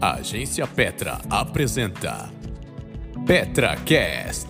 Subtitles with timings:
[0.00, 2.30] A Agência Petra apresenta
[3.26, 4.48] PetraCast,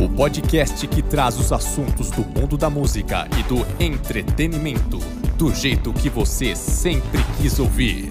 [0.00, 4.98] o podcast que traz os assuntos do mundo da música e do entretenimento
[5.38, 8.08] do jeito que você sempre quis ouvir.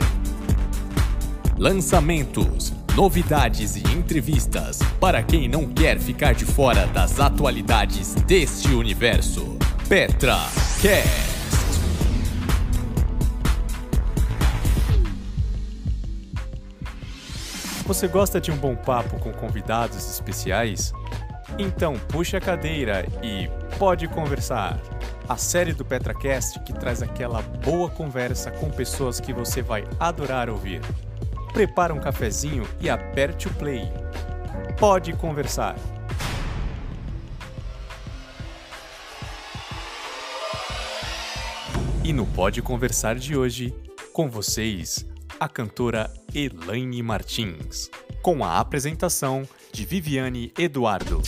[1.57, 9.57] Lançamentos, novidades e entrevistas para quem não quer ficar de fora das atualidades deste universo.
[9.89, 11.28] PetraCast.
[17.89, 20.93] Você gosta de um bom papo com convidados especiais?
[21.57, 24.79] Então puxe a cadeira e pode conversar.
[25.27, 30.51] A série do PetraCast que traz aquela boa conversa com pessoas que você vai adorar
[30.51, 30.81] ouvir.
[31.51, 33.91] Prepara um cafezinho e aperte o play.
[34.77, 35.75] Pode conversar.
[42.03, 43.73] E no Pode Conversar de hoje,
[44.13, 45.09] com vocês,
[45.39, 47.89] a cantora Elaine Martins,
[48.21, 51.21] com a apresentação de Viviane Eduardo.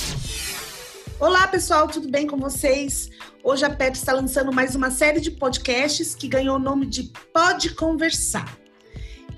[1.17, 3.09] Olá, pessoal, tudo bem com vocês?
[3.41, 7.03] Hoje a PET está lançando mais uma série de podcasts que ganhou o nome de
[7.33, 8.57] Pode Conversar.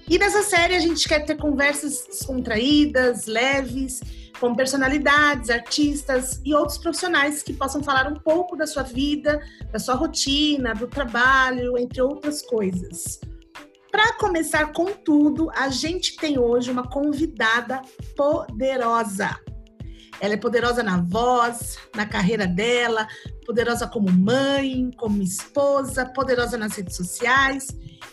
[0.09, 4.01] E nessa série a gente quer ter conversas descontraídas, leves,
[4.39, 9.39] com personalidades, artistas e outros profissionais que possam falar um pouco da sua vida,
[9.71, 13.19] da sua rotina, do trabalho, entre outras coisas.
[13.93, 17.79] Para começar com tudo, a gente tem hoje uma convidada
[18.17, 19.39] poderosa.
[20.19, 23.07] Ela é poderosa na voz, na carreira dela,
[23.45, 27.67] poderosa como mãe, como esposa, poderosa nas redes sociais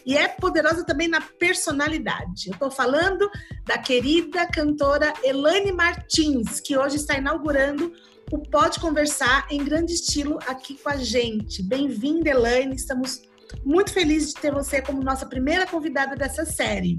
[0.05, 2.49] e é poderosa também na personalidade.
[2.49, 3.31] Eu estou falando
[3.65, 7.91] da querida cantora Elane Martins, que hoje está inaugurando
[8.31, 11.63] o Pode Conversar em grande estilo aqui com a gente.
[11.63, 12.77] Bem-vinda, Elane.
[12.77, 13.30] Estamos
[13.65, 16.97] muito felizes de ter você como nossa primeira convidada dessa série.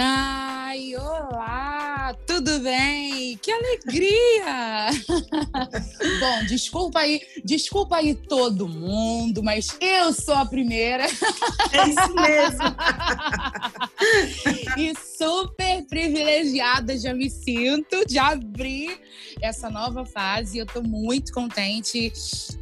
[0.00, 3.36] Ai, olá, tudo bem?
[3.38, 4.90] Que alegria!
[6.20, 11.04] Bom, desculpa aí, desculpa aí todo mundo, mas eu sou a primeira.
[11.04, 12.62] É isso mesmo.
[14.78, 19.00] e super privilegiada já me sinto de abrir
[19.42, 20.58] essa nova fase.
[20.58, 22.12] Eu tô muito contente.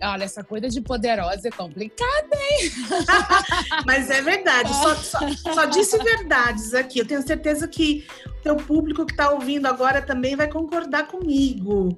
[0.02, 2.70] Olha, essa coisa de poderosa é complicada, hein?
[3.84, 5.18] mas é verdade, só, só,
[5.52, 7.00] só disse verdades aqui.
[7.00, 11.90] Eu tenho certeza que o teu público que está ouvindo agora também vai concordar comigo.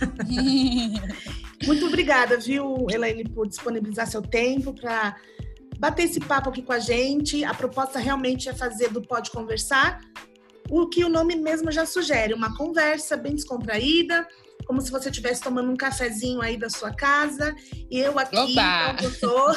[1.64, 5.16] Muito obrigada, viu, Elaine, por disponibilizar seu tempo para
[5.78, 7.44] bater esse papo aqui com a gente.
[7.44, 10.00] A proposta realmente é fazer do Pode Conversar
[10.70, 14.26] o que o nome mesmo já sugere, uma conversa bem descontraída,
[14.66, 17.54] como se você estivesse tomando um cafezinho aí da sua casa,
[17.90, 18.96] e eu aqui, Opa!
[19.02, 19.56] eu tô,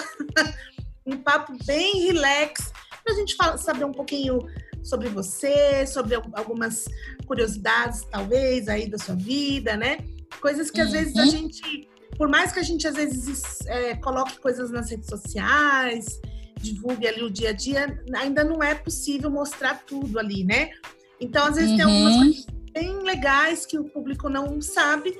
[1.05, 2.71] um papo bem relax,
[3.03, 4.39] para a gente saber um pouquinho
[4.83, 6.85] sobre você, sobre algumas
[7.25, 9.97] curiosidades, talvez, aí da sua vida, né?
[10.39, 14.39] Coisas que às vezes a gente, por mais que a gente às vezes é, coloque
[14.39, 16.19] coisas nas redes sociais,
[16.57, 20.71] divulgue ali o dia a dia, ainda não é possível mostrar tudo ali, né?
[21.19, 21.77] Então, às vezes, uhum.
[21.77, 25.17] tem algumas coisas bem legais que o público não sabe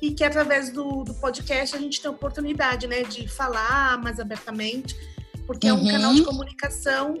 [0.00, 4.18] e que através do, do podcast a gente tem a oportunidade, né, de falar mais
[4.18, 4.96] abertamente,
[5.46, 5.78] porque uhum.
[5.78, 7.14] é um canal de comunicação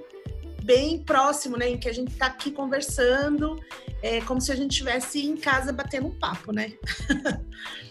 [0.70, 1.70] bem próximo, né?
[1.70, 3.60] Em que a gente está aqui conversando,
[4.00, 6.72] é como se a gente estivesse em casa batendo um papo, né?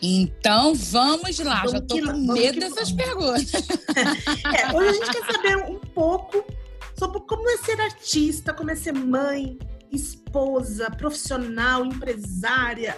[0.01, 3.51] Então vamos lá, vamos já tô com medo dessas perguntas.
[4.55, 6.45] É, hoje a gente quer saber um pouco
[6.97, 9.59] sobre como é ser artista, como é ser mãe,
[9.91, 12.95] esposa, profissional, empresária.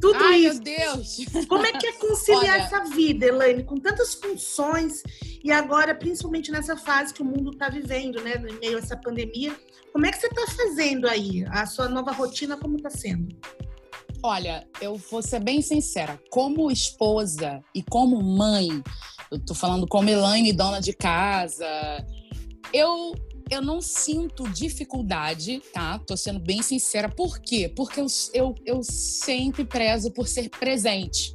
[0.00, 0.62] Tudo Ai, isso.
[0.62, 1.16] meu Deus!
[1.48, 2.62] Como é que é conciliar Olha...
[2.62, 5.02] essa vida, Elaine, com tantas funções
[5.42, 8.96] e agora, principalmente nessa fase que o mundo está vivendo, né, no meio a essa
[8.96, 9.56] pandemia,
[9.92, 11.44] como é que você está fazendo aí?
[11.48, 13.34] A sua nova rotina, como está sendo?
[14.22, 18.82] Olha, eu vou ser bem sincera, como esposa e como mãe,
[19.30, 21.66] eu tô falando como Elaine, dona de casa,
[22.72, 23.14] eu
[23.50, 25.98] eu não sinto dificuldade, tá?
[26.00, 27.08] Tô sendo bem sincera.
[27.08, 27.72] Por quê?
[27.74, 31.32] Porque eu, eu, eu sempre prezo por ser presente.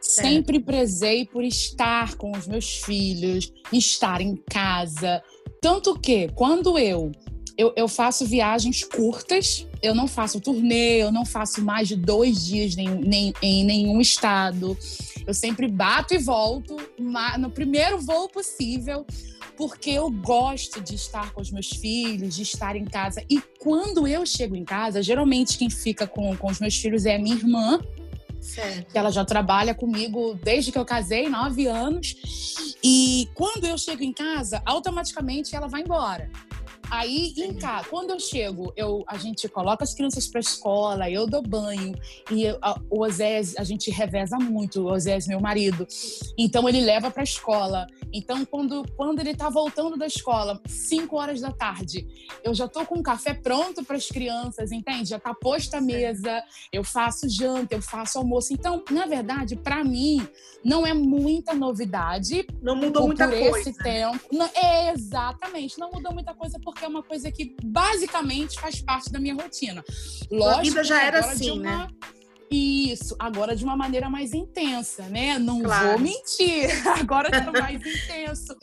[0.00, 5.22] Sempre prezei por estar com os meus filhos, estar em casa.
[5.60, 7.12] Tanto que, quando eu,
[7.56, 12.44] eu, eu faço viagens curtas, eu não faço turnê, eu não faço mais de dois
[12.44, 14.76] dias nem, nem, em nenhum estado.
[15.26, 16.76] Eu sempre bato e volto
[17.38, 19.06] no primeiro voo possível
[19.62, 23.24] porque eu gosto de estar com os meus filhos, de estar em casa.
[23.30, 27.14] E quando eu chego em casa, geralmente quem fica com, com os meus filhos é
[27.14, 27.80] a minha irmã.
[28.40, 28.90] Certo.
[28.90, 32.16] Que ela já trabalha comigo desde que eu casei, nove anos.
[32.82, 36.28] E quando eu chego em casa, automaticamente ela vai embora.
[36.92, 41.26] Aí, em casa, quando eu chego, eu, a gente coloca as crianças para escola, eu
[41.26, 41.94] dou banho,
[42.30, 45.86] e eu, a, o Osés, a gente reveza muito, o Osés, meu marido.
[46.36, 47.86] Então, ele leva para escola.
[48.12, 52.06] Então, quando, quando ele tá voltando da escola, 5 horas da tarde,
[52.44, 55.08] eu já tô com o café pronto para as crianças, entende?
[55.08, 58.52] Já tá posta a mesa, eu faço janta, eu faço almoço.
[58.52, 60.28] Então, na verdade, para mim,
[60.62, 62.46] não é muita novidade.
[62.60, 63.70] Não mudou muita por coisa.
[63.70, 64.20] esse tempo.
[64.30, 69.10] Não, é, exatamente, não mudou muita coisa porque é uma coisa que basicamente faz parte
[69.10, 69.84] da minha rotina.
[70.30, 71.88] Lógico, a vida já era assim, uma- né?
[72.50, 75.38] Isso, agora de uma maneira mais intensa, né?
[75.38, 75.88] Não Claro.
[75.88, 76.68] vou mentir,
[77.08, 78.54] agora tá mais intenso.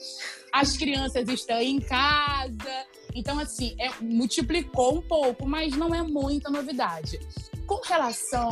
[0.54, 2.86] As crianças estão em casa,
[3.16, 7.20] então assim, é, multiplicou um pouco, mas não é muita novidade.
[7.70, 8.50] Com relação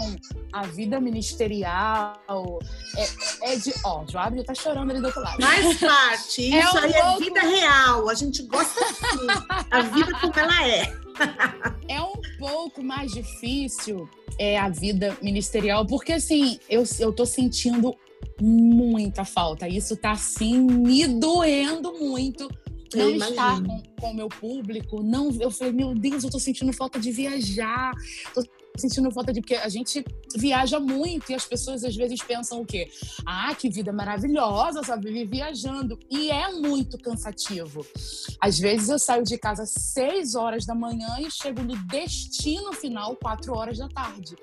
[0.54, 2.60] à vida ministerial,
[2.96, 3.74] é, é de.
[3.84, 5.42] Ó, o Joab já tá chorando ali do outro lado.
[5.42, 6.54] Faz parte.
[6.54, 8.10] É Isso um aí é pouco- vida real.
[8.10, 9.28] A gente gosta assim.
[9.72, 10.94] a vida como ela é.
[11.90, 17.96] É um pouco mais difícil é, a vida ministerial, porque assim, eu, eu tô sentindo
[18.40, 19.68] muita falta.
[19.68, 22.48] Isso tá assim me doendo muito.
[22.96, 23.62] Não estar
[24.00, 27.92] com o meu público, não, eu falei, meu Deus, eu tô sentindo falta de viajar,
[28.34, 28.42] tô
[28.78, 30.04] sentindo falta de porque a gente
[30.36, 32.90] viaja muito e as pessoas às vezes pensam o quê?
[33.26, 35.98] Ah, que vida maravilhosa, só vive viajando.
[36.10, 37.86] E é muito cansativo.
[38.40, 42.74] Às vezes eu saio de casa às 6 horas da manhã e chego no destino
[42.74, 44.36] final 4 horas da tarde.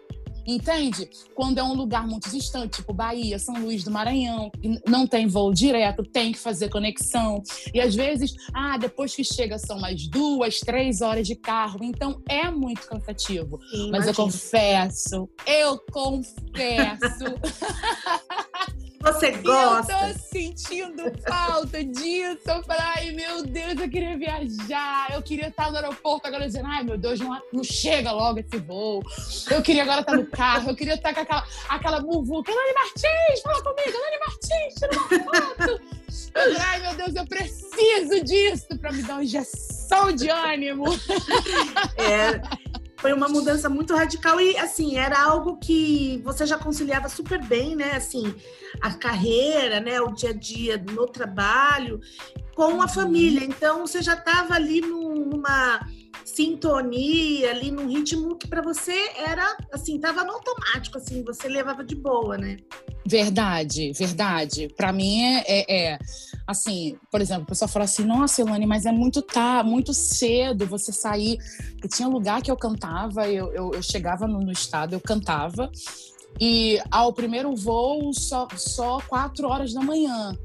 [0.47, 1.09] Entende?
[1.35, 4.51] Quando é um lugar muito distante, tipo Bahia, São Luís do Maranhão,
[4.87, 7.43] não tem voo direto, tem que fazer conexão.
[7.73, 11.81] E às vezes, ah, depois que chega são mais duas, três horas de carro.
[11.83, 13.59] Então é muito cansativo.
[13.71, 14.15] Sim, Mas eu imagino.
[14.15, 17.25] confesso, eu confesso,
[19.05, 19.93] Você que eu gosta.
[19.93, 22.41] tô sentindo falta disso.
[22.47, 25.13] Eu falei, ai meu Deus, eu queria viajar.
[25.13, 28.57] Eu queria estar no aeroporto agora dizendo, ai meu Deus, não, não chega logo esse
[28.59, 29.03] voo.
[29.51, 32.51] Eu queria agora estar no carro, eu queria estar com aquela, aquela muvuca.
[32.51, 35.81] Elane Martins, fala comigo, Elane Martins, tira uma foto.
[36.35, 40.85] Eu falei, ai meu Deus, eu preciso disso pra me dar uma injeção de ânimo.
[41.97, 42.41] É,
[43.05, 47.77] foi uma mudança muito radical e assim era algo que você já conciliava super bem,
[47.77, 47.97] né?
[47.97, 48.35] Assim,
[48.81, 50.01] a carreira, né?
[50.01, 52.01] O dia a dia no trabalho
[52.55, 53.45] com a família.
[53.45, 55.87] Então você já estava ali num- numa
[56.25, 61.85] sintonia, ali num ritmo que para você era assim, tava no automático, assim, você levava
[61.85, 62.57] de boa, né?
[63.07, 64.69] Verdade, verdade.
[64.75, 65.99] Pra mim é, é- é,
[66.47, 70.67] assim, por exemplo, o pessoal fala assim, nossa, Elane, mas é muito tá, muito cedo
[70.67, 71.39] você sair.
[71.73, 75.71] Porque tinha lugar que eu cantava, eu, eu, eu chegava no, no estado, eu cantava,
[76.41, 80.37] e ao primeiro voo só, só quatro horas da manhã.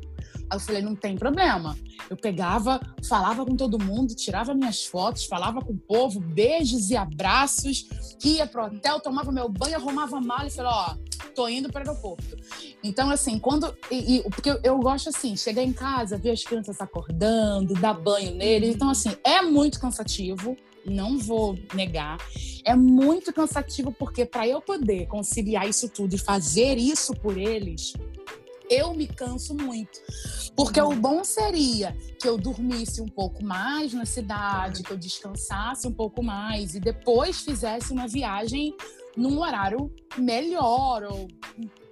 [0.50, 1.78] Aí eu falei, não tem problema.
[2.10, 6.98] Eu pegava, falava com todo mundo, tirava minhas fotos, falava com o povo, beijos e
[6.98, 7.88] abraços,
[8.24, 10.96] ia pro hotel, tomava meu banho, arrumava a mala e falei, ó,
[11.36, 12.36] tô indo para o aeroporto.
[12.84, 13.76] Então, assim, quando.
[13.92, 17.94] E, e- porque eu, eu gosto assim, chegar em casa, ver as crianças acordando, dar
[17.94, 18.76] banho neles.
[18.76, 20.56] Então, assim, é muito cansativo.
[20.86, 22.18] Não vou negar.
[22.66, 27.94] É muito cansativo porque para eu poder conciliar isso tudo e fazer isso por eles,
[28.70, 30.00] eu me canso muito.
[30.56, 35.88] Porque o bom seria que eu dormisse um pouco mais na cidade, que eu descansasse
[35.88, 38.76] um pouco mais e depois fizesse uma viagem
[39.16, 41.28] num horário melhor ou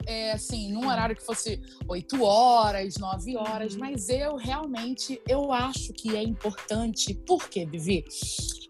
[0.07, 5.91] é, assim, num horário que fosse 8 horas, 9 horas, mas eu realmente eu acho
[5.91, 7.13] que é importante.
[7.13, 8.05] Por quê, Vivi?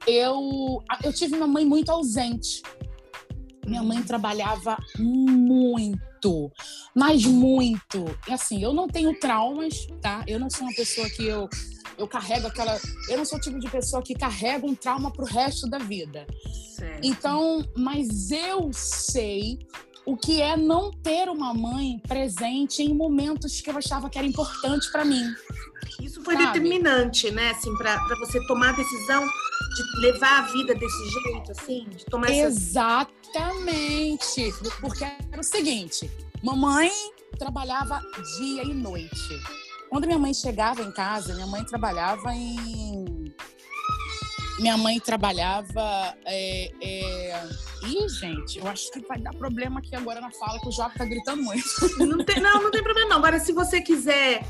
[0.07, 2.63] Eu, eu tive uma mãe muito ausente.
[3.67, 6.51] Minha mãe trabalhava muito,
[6.95, 8.05] mas muito.
[8.27, 10.23] E assim, eu não tenho traumas, tá?
[10.25, 11.49] Eu não sou uma pessoa que eu,
[11.97, 12.79] eu carrego aquela.
[13.09, 16.25] Eu não sou o tipo de pessoa que carrega um trauma pro resto da vida.
[16.75, 17.03] Certo.
[17.03, 19.59] Então, mas eu sei
[20.07, 24.25] o que é não ter uma mãe presente em momentos que eu achava que era
[24.25, 25.21] importante para mim.
[26.01, 26.47] Isso foi Sabe?
[26.47, 27.51] determinante, né?
[27.51, 32.31] Assim, para você tomar a decisão de levar a vida desse jeito, assim, de tomar
[32.31, 34.53] essa Exatamente.
[34.79, 36.09] Porque era o seguinte:
[36.41, 36.89] mamãe
[37.37, 38.01] trabalhava
[38.39, 39.41] dia e noite.
[39.89, 43.33] Quando minha mãe chegava em casa, minha mãe trabalhava em.
[44.59, 46.15] Minha mãe trabalhava.
[46.25, 47.43] É, é...
[47.83, 50.89] Ih, gente, eu acho que vai dar problema aqui agora na fala, que o João
[50.89, 51.63] tá gritando muito.
[51.99, 53.17] Não tem, não, não tem problema não.
[53.17, 54.43] Agora, se você quiser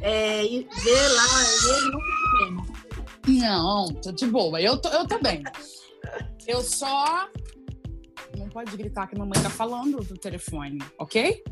[0.00, 2.66] é, ir ver lá ele, não tem problema.
[3.28, 4.60] Não, tô de boa.
[4.60, 5.44] Eu tô, eu tô bem.
[6.46, 7.28] Eu só.
[8.36, 11.42] Não pode gritar que a mamãe tá falando do telefone, ok?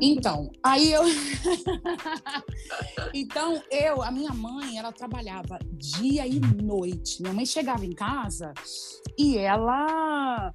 [0.00, 1.02] Então, aí eu.
[3.14, 7.22] então, eu, a minha mãe, ela trabalhava dia e noite.
[7.22, 8.52] Minha mãe chegava em casa
[9.18, 10.52] e ela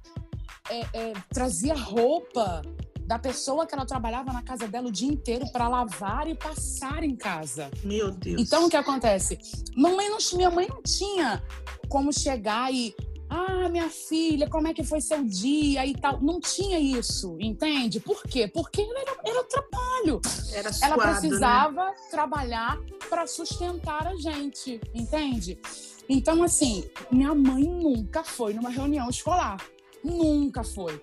[0.70, 2.62] é, é, trazia roupa
[3.06, 7.02] da pessoa que ela trabalhava na casa dela o dia inteiro para lavar e passar
[7.02, 7.70] em casa.
[7.84, 8.40] Meu Deus.
[8.40, 9.38] Então, o que acontece?
[9.76, 11.42] Mamãe não, minha mãe não tinha
[11.88, 12.94] como chegar e
[13.32, 16.20] ah, minha filha, como é que foi seu dia e tal.
[16.20, 17.98] Não tinha isso, entende?
[17.98, 18.46] Por quê?
[18.46, 20.20] Porque era, era trabalho.
[20.52, 21.94] Era suado, Ela precisava né?
[22.10, 25.58] trabalhar para sustentar a gente, entende?
[26.06, 29.56] Então, assim, minha mãe nunca foi numa reunião escolar.
[30.04, 31.00] Nunca foi.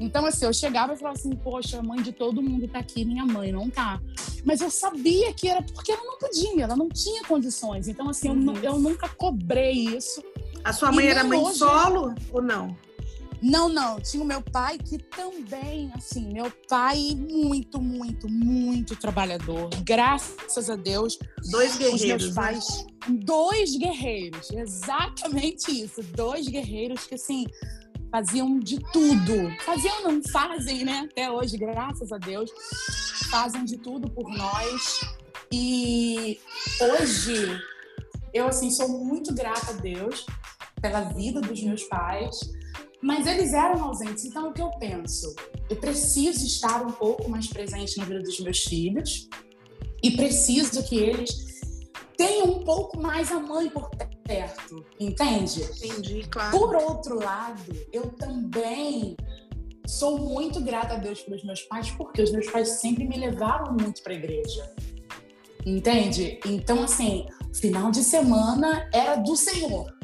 [0.00, 3.04] Então, assim, eu chegava e falava assim, poxa, a mãe de todo mundo tá aqui,
[3.04, 4.00] minha mãe não tá.
[4.44, 7.88] Mas eu sabia que era porque ela não podia, ela não tinha condições.
[7.88, 8.56] Então, assim, uhum.
[8.56, 10.22] eu, eu, nunca cobrei isso.
[10.64, 11.58] A sua mãe era mãe hoje...
[11.58, 12.76] solo ou não?
[13.40, 14.00] Não, não.
[14.00, 19.70] Tinha o meu pai que também, assim, meu pai muito, muito, muito trabalhador.
[19.84, 21.18] Graças a Deus.
[21.50, 22.02] Dois guerreiros.
[22.02, 22.34] Os meus né?
[22.34, 23.18] pais, né?
[23.24, 24.50] dois guerreiros.
[24.50, 26.02] Exatamente isso.
[26.14, 27.46] Dois guerreiros que, assim,
[28.10, 29.50] faziam de tudo.
[29.64, 31.08] Faziam, não fazem, né?
[31.10, 32.50] Até hoje, graças a Deus,
[33.30, 35.00] fazem de tudo por nós.
[35.52, 36.40] E
[36.80, 37.60] hoje,
[38.34, 40.26] eu, assim, sou muito grata a Deus
[40.80, 42.38] pela vida dos meus pais,
[43.02, 44.24] mas eles eram ausentes.
[44.24, 45.34] Então, o que eu penso?
[45.68, 49.28] Eu preciso estar um pouco mais presente na vida dos meus filhos
[50.02, 51.48] e preciso que eles
[52.16, 53.88] tenham um pouco mais a mãe por
[54.24, 55.62] perto, entende?
[55.62, 56.58] Entendi, claro.
[56.58, 59.16] Por outro lado, eu também
[59.86, 63.72] sou muito grata a Deus pelos meus pais, porque os meus pais sempre me levaram
[63.72, 64.70] muito para a igreja.
[65.64, 66.38] Entende?
[66.44, 69.97] Então, assim, final de semana era do Senhor.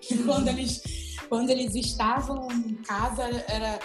[0.26, 3.78] Quando eles, quando eles estavam em casa, era,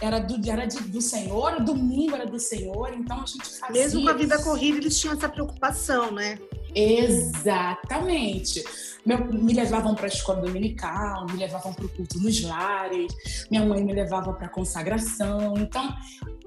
[0.00, 3.82] era, do, era de, do Senhor, o domingo era do Senhor, então a gente fazia.
[3.82, 6.38] Mesmo com a vida corrida, eles tinham essa preocupação, né?
[6.74, 8.64] Exatamente.
[9.06, 13.64] Meu, me levavam para a escola dominical, me levavam para o culto nos lares, minha
[13.64, 15.54] mãe me levava para a consagração.
[15.56, 15.94] Então,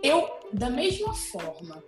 [0.04, 1.84] eu, da mesma forma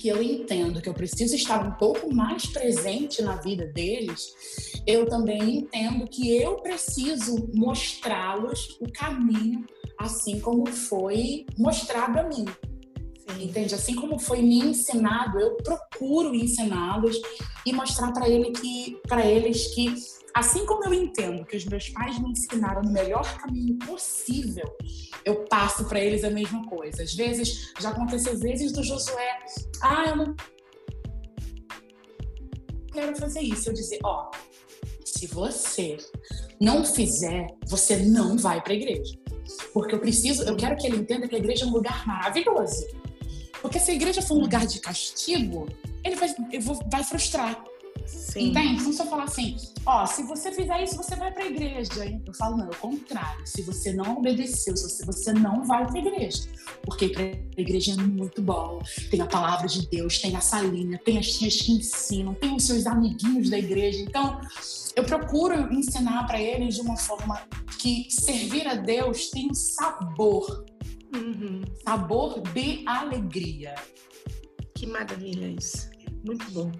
[0.00, 4.34] que eu entendo que eu preciso estar um pouco mais presente na vida deles,
[4.86, 9.66] eu também entendo que eu preciso mostrá-los o caminho,
[9.98, 12.46] assim como foi mostrado a mim.
[13.38, 13.74] Entende?
[13.74, 17.16] Assim como foi me ensinado, eu procuro ensiná-los
[17.66, 19.94] e mostrar para ele que, para eles que,
[20.34, 24.64] assim como eu entendo que os meus pais me ensinaram no melhor caminho possível,
[25.24, 27.02] eu passo para eles a mesma coisa.
[27.02, 29.38] Às vezes, já aconteceu vezes do Josué,
[29.82, 30.36] ah, eu não
[32.92, 33.68] quero fazer isso.
[33.68, 34.30] Eu dizer, ó,
[35.04, 35.96] se você
[36.60, 39.18] não fizer, você não vai para a igreja.
[39.72, 42.86] Porque eu preciso, eu quero que ele entenda que a igreja é um lugar maravilhoso.
[43.60, 45.66] Porque se a igreja for um lugar de castigo,
[46.04, 46.34] ele vai,
[46.90, 47.62] vai frustrar.
[48.06, 48.50] Sim.
[48.50, 48.80] Entende?
[48.80, 49.56] Então, se eu falar assim,
[49.86, 51.90] ó, se você fizer isso, você vai para a igreja.
[52.26, 53.46] Eu falo, não, é o contrário.
[53.46, 56.48] Se você não obedeceu, se você não vai para a igreja.
[56.82, 57.12] Porque
[57.56, 58.80] a igreja é muito bom.
[59.10, 62.64] Tem a palavra de Deus, tem a salinha, tem as tias que ensinam, tem os
[62.64, 64.00] seus amiguinhos da igreja.
[64.00, 64.40] Então,
[64.96, 67.40] eu procuro ensinar para eles de uma forma
[67.78, 70.64] que servir a Deus tem um sabor.
[71.14, 71.62] Uhum.
[71.84, 73.74] Sabor de alegria.
[74.74, 75.90] Que maravilha isso.
[76.24, 76.70] Muito bom.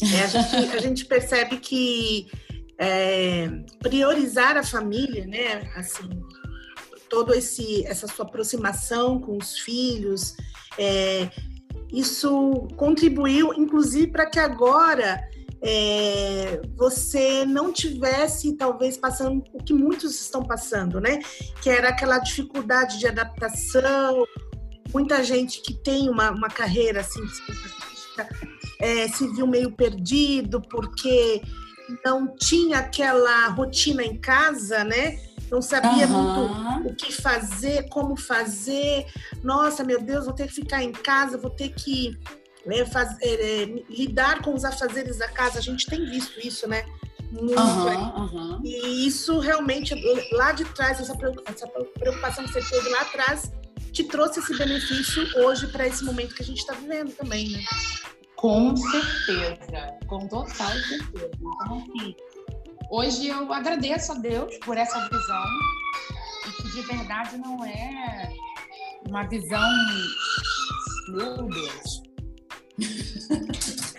[0.00, 2.28] É, a, gente, a, gente, percebe que
[2.78, 3.48] é,
[3.80, 5.70] priorizar a família, né?
[5.74, 6.08] Assim,
[7.08, 10.36] todo esse essa sua aproximação com os filhos,
[10.78, 11.28] é,
[11.92, 15.20] isso contribuiu, inclusive, para que agora
[15.60, 21.18] é, você não tivesse talvez passando o que muitos estão passando, né?
[21.62, 24.24] Que era aquela dificuldade de adaptação.
[24.92, 27.20] Muita gente que tem uma, uma carreira assim
[28.80, 31.42] é, se viu meio perdido porque
[32.04, 35.18] não tinha aquela rotina em casa, né?
[35.50, 36.82] Não sabia uhum.
[36.82, 39.06] muito o que fazer, como fazer.
[39.42, 42.18] Nossa, meu Deus, vou ter que ficar em casa, vou ter que
[42.66, 45.58] né, fazer, é, lidar com os afazeres da casa.
[45.58, 46.84] A gente tem visto isso, né?
[47.32, 47.58] Muito.
[47.58, 48.60] Uhum, uhum.
[48.64, 49.94] E isso realmente,
[50.32, 53.50] lá de trás, essa preocupação que você teve lá atrás,
[53.92, 57.60] te trouxe esse benefício hoje para esse momento que a gente está vivendo também, né?
[58.38, 61.30] Com certeza, com total certeza.
[61.34, 62.14] Então, assim,
[62.88, 65.44] hoje eu agradeço a Deus por essa visão
[66.56, 68.32] que de verdade não é
[69.08, 69.68] uma visão,
[71.08, 72.02] meu Deus.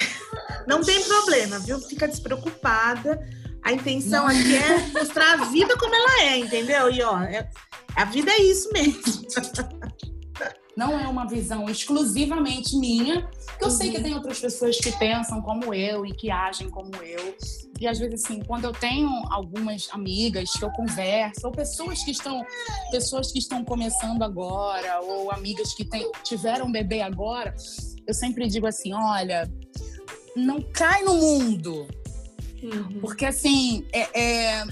[0.67, 1.79] Não tem problema, viu?
[1.79, 3.19] Fica despreocupada.
[3.65, 4.29] A intenção não.
[4.29, 6.91] aqui é mostrar a vida como ela é, entendeu?
[6.91, 7.49] E ó, é,
[7.95, 9.01] a vida é isso mesmo.
[10.79, 14.03] não é uma visão exclusivamente minha, que eu sei que uhum.
[14.03, 17.35] tem outras pessoas que pensam como eu e que agem como eu.
[17.81, 22.11] E às vezes, assim, quando eu tenho algumas amigas que eu converso, ou pessoas que
[22.11, 22.45] estão,
[22.91, 27.53] pessoas que estão começando agora, ou amigas que tem, tiveram um bebê agora,
[28.07, 29.51] eu sempre digo assim: olha,
[30.33, 31.87] não cai no mundo.
[32.63, 33.01] Uhum.
[33.01, 34.63] Porque assim, é, é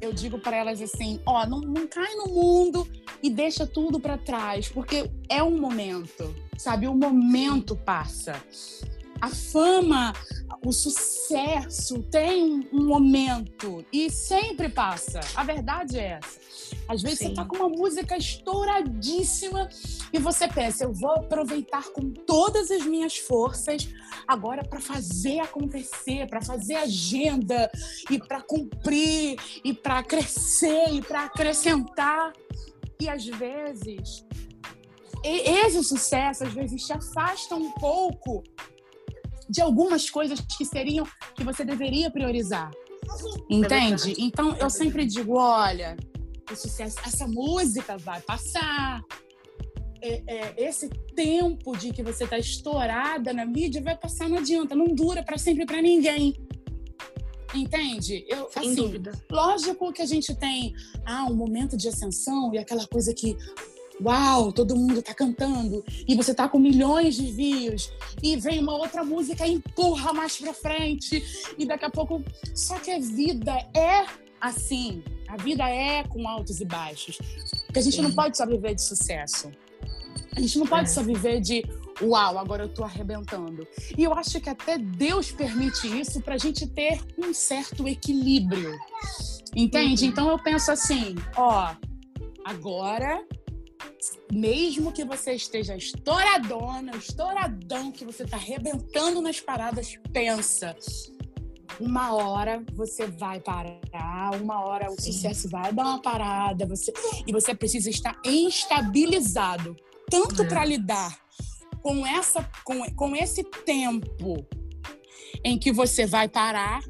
[0.00, 2.88] eu digo para elas assim: ó, não, não cai no mundo
[3.22, 6.86] e deixa tudo para trás, porque é um momento, sabe?
[6.86, 8.42] O momento passa.
[9.20, 10.12] A fama,
[10.64, 15.20] o sucesso tem um momento e sempre passa.
[15.34, 16.38] A verdade é essa.
[16.88, 17.28] Às vezes Sim.
[17.28, 19.68] você tá com uma música estouradíssima
[20.12, 23.88] e você pensa, eu vou aproveitar com todas as minhas forças
[24.26, 27.70] agora para fazer acontecer, para fazer agenda
[28.10, 32.32] e para cumprir e para crescer e para acrescentar.
[33.00, 34.24] E às vezes
[35.24, 38.42] esse sucesso às vezes te afasta um pouco
[39.48, 42.70] de algumas coisas que seriam que você deveria priorizar.
[43.48, 44.14] Entende?
[44.18, 45.96] Então eu sempre digo, olha,
[46.50, 49.00] o sucesso, essa música vai passar.
[50.00, 54.74] É, é, esse tempo de que você está estourada na mídia vai passar, não adianta,
[54.74, 56.34] não dura para sempre para ninguém.
[57.54, 58.24] Entende?
[58.28, 59.12] Eu, Sem assim, dúvida.
[59.30, 60.74] Lógico que a gente tem
[61.04, 63.36] ah, um momento de ascensão e aquela coisa que
[64.00, 67.90] uau, todo mundo tá cantando e você tá com milhões de views
[68.22, 71.24] e vem uma outra música e empurra mais pra frente
[71.58, 72.22] e daqui a pouco
[72.54, 74.06] só que a vida é
[74.40, 77.18] assim, a vida é com altos e baixos.
[77.66, 78.02] Porque a gente Sim.
[78.02, 79.50] não pode só viver de sucesso.
[80.36, 80.92] A gente não pode é.
[80.92, 81.64] só viver de
[82.02, 83.66] uau, agora eu tô arrebentando.
[83.96, 88.78] E eu acho que até Deus permite isso pra gente ter um certo equilíbrio.
[89.54, 90.04] Entende?
[90.04, 90.10] Uhum.
[90.10, 91.74] Então eu penso assim, ó,
[92.44, 93.24] agora
[94.32, 100.76] mesmo que você esteja estouradona, estouradão, que você tá arrebentando nas paradas, pensa.
[101.80, 106.92] Uma hora você vai parar, uma hora o sucesso vai dar uma parada, você
[107.26, 109.76] e você precisa estar estabilizado,
[110.10, 110.44] tanto é.
[110.46, 111.27] para lidar
[111.82, 114.46] com essa com, com esse tempo
[115.44, 116.82] em que você vai parar,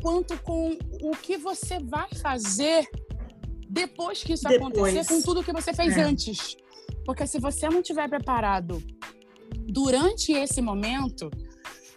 [0.00, 2.88] quanto com o que você vai fazer
[3.68, 4.72] depois que isso depois.
[4.72, 6.02] acontecer, com tudo que você fez é.
[6.02, 6.56] antes.
[7.04, 8.82] Porque se você não tiver preparado
[9.66, 11.30] durante esse momento,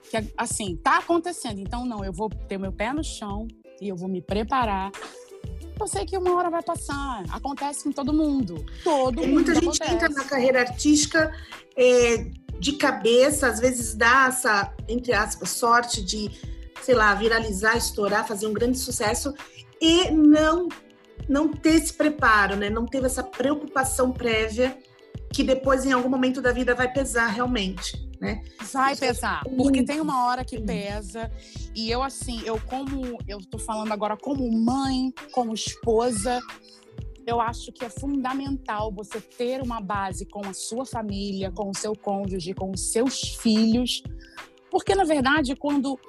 [0.10, 3.47] que assim, tá acontecendo, então não, eu vou ter meu pé no chão
[3.82, 4.91] e eu vou me preparar.
[5.79, 7.23] Eu sei que uma hora vai passar.
[7.29, 8.65] Acontece com todo mundo.
[8.83, 9.27] Todo mundo.
[9.27, 9.93] Muita gente acontece.
[9.93, 11.33] entra na carreira artística
[11.77, 16.31] é, de cabeça, às vezes dá essa, entre aspas, sorte de,
[16.81, 19.33] sei lá, viralizar, estourar, fazer um grande sucesso
[19.81, 20.69] e não
[21.27, 22.69] não ter esse preparo, né?
[22.69, 24.77] Não teve essa preocupação prévia
[25.33, 28.43] que depois, em algum momento da vida, vai pesar realmente, né?
[28.71, 31.31] Vai é pesar, porque tem uma hora que pesa.
[31.73, 33.17] E eu, assim, eu como...
[33.27, 36.41] Eu tô falando agora como mãe, como esposa,
[37.25, 41.75] eu acho que é fundamental você ter uma base com a sua família, com o
[41.75, 44.03] seu cônjuge, com os seus filhos.
[44.69, 45.99] Porque, na verdade, quando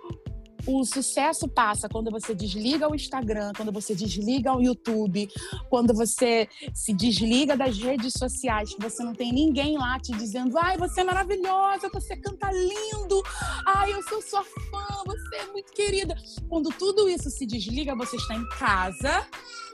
[0.67, 5.29] o sucesso passa quando você desliga o Instagram, quando você desliga o YouTube,
[5.71, 10.59] quando você se desliga das redes sociais, que você não tem ninguém lá te dizendo:
[10.59, 13.23] ai, você é maravilhosa, você canta lindo,
[13.67, 16.17] ai, eu sou sua fã, você é muito querida.
[16.49, 19.27] Quando tudo isso se desliga, você está em casa,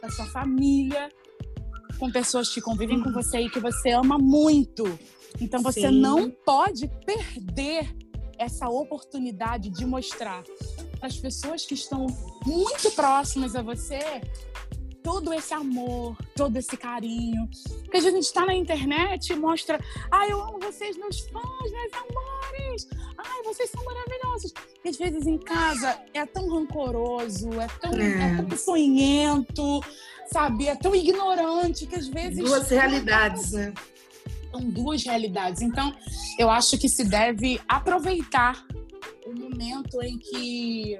[0.03, 1.11] da sua família,
[1.99, 4.99] com pessoas que convivem com você e que você ama muito.
[5.41, 6.01] Então você Sim.
[6.01, 8.02] não pode perder
[8.43, 10.43] essa oportunidade de mostrar
[10.99, 12.07] para as pessoas que estão
[12.45, 14.21] muito próximas a você
[15.03, 17.49] todo esse amor, todo esse carinho.
[17.83, 19.79] Porque a gente está na internet e mostra,
[20.11, 24.53] ai, eu amo vocês, meus fãs, meus amores, ai, vocês são maravilhosos.
[24.85, 28.39] E às vezes em casa é tão rancoroso, é tão, é.
[28.39, 29.81] é tão sonhento,
[30.33, 30.69] sabe?
[30.69, 32.39] É tão ignorante que às vezes.
[32.39, 33.75] Duas realidades, né?
[34.53, 35.63] São duas realidades.
[35.63, 35.93] Então,
[36.39, 38.65] eu acho que se deve aproveitar
[39.27, 40.99] o momento em que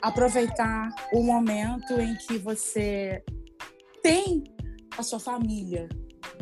[0.00, 3.22] aproveitar o momento em que você
[4.02, 4.44] tem
[4.98, 5.88] a sua família,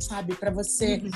[0.01, 1.11] sabe, para você uhum.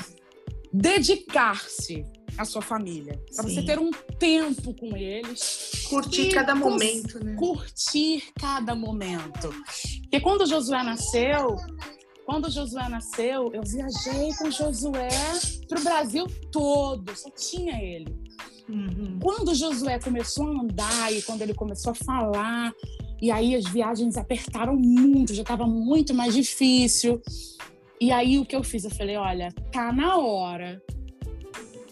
[0.71, 2.05] dedicar-se
[2.37, 7.35] à sua família, para você ter um tempo com eles, curtir cada momento, né?
[7.35, 9.49] Curtir cada momento.
[10.03, 11.55] Porque quando Josué nasceu,
[12.25, 15.09] quando Josué nasceu, eu viajei com Josué
[15.67, 18.17] para o Brasil todo, só tinha ele.
[18.67, 19.19] Uhum.
[19.21, 22.73] Quando Josué começou a andar e quando ele começou a falar,
[23.21, 27.21] e aí as viagens apertaram muito, já estava muito mais difícil.
[28.01, 28.83] E aí o que eu fiz?
[28.83, 30.81] Eu falei, olha, tá na hora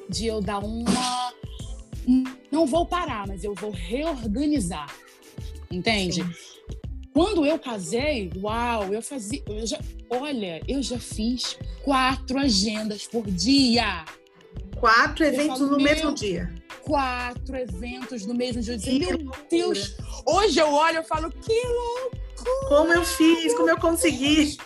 [0.10, 1.32] de eu dar uma.
[2.52, 4.92] Não vou parar, mas eu vou reorganizar.
[5.72, 6.24] Entende?
[6.24, 6.54] Sim.
[7.14, 9.44] Quando eu casei, uau, eu fazia.
[9.48, 14.04] Eu já, olha, eu já fiz quatro agendas por dia.
[14.80, 16.54] Quatro eventos falo, no mesmo dia.
[16.82, 18.74] Quatro eventos no mesmo dia.
[18.74, 19.96] Eu disse, meu Deus,
[20.26, 22.24] hoje eu olho e falo, que loucura!
[22.68, 24.58] Como eu fiz, como eu consegui.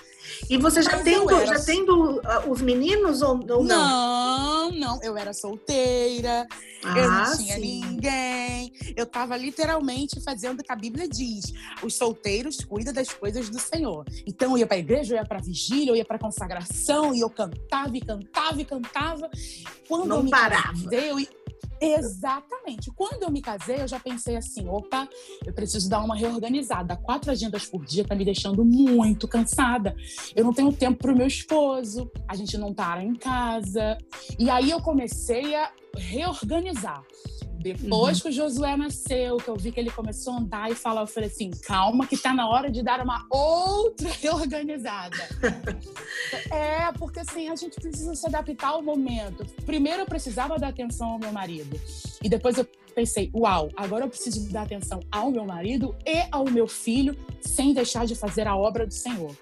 [0.50, 1.58] E você já tendo, era...
[1.58, 4.70] já tendo uh, os meninos ou, ou não?
[4.70, 5.04] Não, não.
[5.04, 6.48] Eu era solteira,
[6.84, 7.62] ah, eu não ah, tinha sim.
[7.62, 8.74] ninguém.
[8.96, 13.60] Eu estava literalmente fazendo o que a Bíblia diz: os solteiros cuidam das coisas do
[13.60, 14.06] Senhor.
[14.26, 17.22] Então eu ia para a igreja, eu ia para vigília, eu ia para consagração, e
[17.22, 19.30] eu cantava e cantava e cantava.
[19.88, 20.74] Quando não eu me parava.
[20.84, 21.18] Casei, eu,
[21.82, 22.92] Exatamente.
[22.92, 25.08] Quando eu me casei, eu já pensei assim: opa,
[25.46, 26.96] eu preciso dar uma reorganizada.
[26.98, 29.96] Quatro agendas por dia tá me deixando muito cansada.
[30.36, 33.98] Eu não tenho tempo para o meu esposo, a gente não para em casa.
[34.38, 37.04] E aí eu comecei a reorganizar.
[37.60, 38.24] Depois uhum.
[38.24, 41.08] que o Josué nasceu, que eu vi que ele começou a andar e falar, eu
[41.08, 45.18] falei assim: calma, que tá na hora de dar uma outra reorganizada.
[46.52, 49.46] é, porque assim, a gente precisa se adaptar ao momento.
[49.66, 51.80] Primeiro eu precisava dar atenção ao meu marido.
[52.24, 56.46] E depois eu pensei, uau, agora eu preciso dar atenção ao meu marido e ao
[56.46, 59.36] meu filho, sem deixar de fazer a obra do Senhor.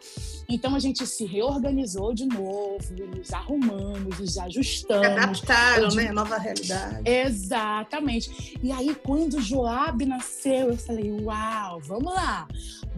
[0.47, 2.77] Então a gente se reorganizou de novo,
[3.15, 5.07] nos arrumamos, nos ajustamos.
[5.07, 5.95] Se adaptaram, de...
[5.95, 6.11] né?
[6.11, 7.09] Nova realidade.
[7.09, 8.57] Exatamente.
[8.61, 12.47] E aí, quando Joab nasceu, eu falei, uau, vamos lá,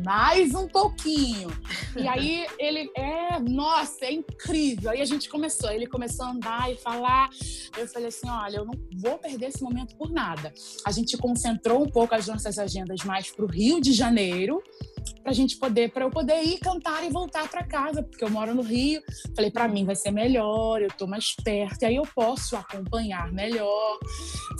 [0.03, 1.49] mais um pouquinho.
[1.95, 4.91] E aí ele é, nossa, é incrível.
[4.91, 7.29] Aí a gente começou, ele começou a andar e falar.
[7.77, 10.53] Eu falei assim: olha, eu não vou perder esse momento por nada.
[10.85, 14.61] A gente concentrou um pouco as nossas agendas mais para o Rio de Janeiro
[15.27, 18.29] para a gente poder, para eu poder ir cantar e voltar para casa, porque eu
[18.29, 19.01] moro no Rio.
[19.35, 23.29] Falei, para mim vai ser melhor, eu estou mais perto, e aí eu posso acompanhar
[23.33, 23.99] melhor.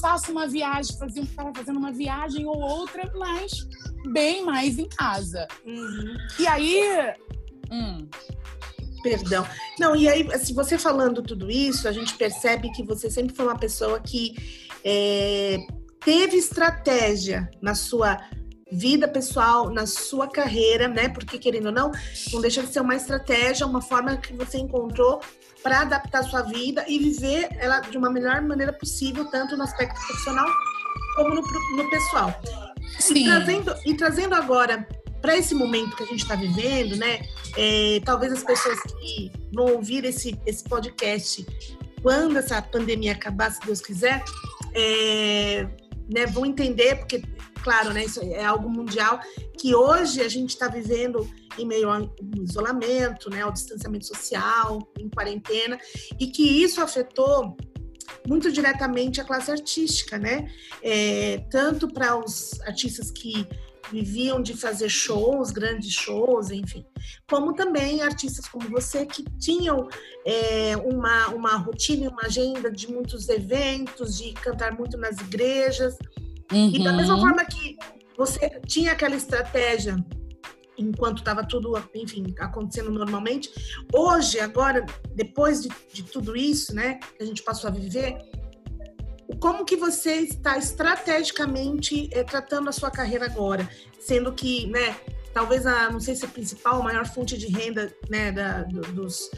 [0.02, 3.66] Faço uma viagem, fazia estava fazendo uma viagem ou outra, mas
[4.12, 5.48] bem mais em casa.
[5.66, 6.18] Uhum.
[6.38, 6.84] E aí.
[7.72, 8.06] Hum.
[9.02, 9.48] Perdão.
[9.80, 13.34] Não, e aí, se assim, você falando tudo isso, a gente percebe que você sempre
[13.34, 14.36] foi uma pessoa que
[14.84, 15.66] é,
[16.04, 18.20] teve estratégia na sua
[18.72, 21.10] vida pessoal, na sua carreira, né?
[21.10, 21.92] Porque querendo ou não,
[22.32, 25.22] não deixa de ser uma estratégia, uma forma que você encontrou
[25.64, 29.64] para adaptar a sua vida e viver ela de uma melhor maneira possível, tanto no
[29.64, 30.48] aspecto profissional
[31.16, 32.34] como no, no pessoal.
[33.00, 33.16] Sim.
[33.16, 34.88] E trazendo, e trazendo agora
[35.22, 37.22] para esse momento que a gente está vivendo, né?
[37.58, 41.46] É, talvez as pessoas que vão ouvir esse, esse podcast
[42.02, 44.24] quando essa pandemia acabar, se Deus quiser,
[44.74, 45.68] é,
[46.10, 47.22] né, vão entender, porque
[47.68, 49.20] claro, né, isso é algo mundial
[49.60, 52.10] que hoje a gente está vivendo em meio ao
[52.42, 55.78] isolamento, né, ao distanciamento social, em quarentena,
[56.18, 57.58] e que isso afetou
[58.26, 60.50] muito diretamente a classe artística, né?
[60.82, 63.46] É, tanto para os artistas que
[63.92, 66.86] viviam de fazer shows, grandes shows, enfim,
[67.30, 69.90] como também artistas como você que tinham
[70.26, 75.98] é, uma, uma rotina, uma agenda de muitos eventos, de cantar muito nas igrejas.
[76.52, 76.72] Uhum.
[76.74, 77.22] E da mesma uhum.
[77.22, 77.78] forma que
[78.18, 79.96] você tinha aquela estratégia
[80.78, 83.50] enquanto estava tudo, enfim, acontecendo normalmente,
[83.92, 88.16] hoje, agora, depois de, de tudo isso, né, que a gente passou a viver,
[89.40, 93.68] como que você está estrategicamente é, tratando a sua carreira agora,
[94.00, 94.96] sendo que, né,
[95.34, 98.82] talvez a, não sei se a principal, a maior fonte de renda, né, da, do,
[98.94, 99.30] dos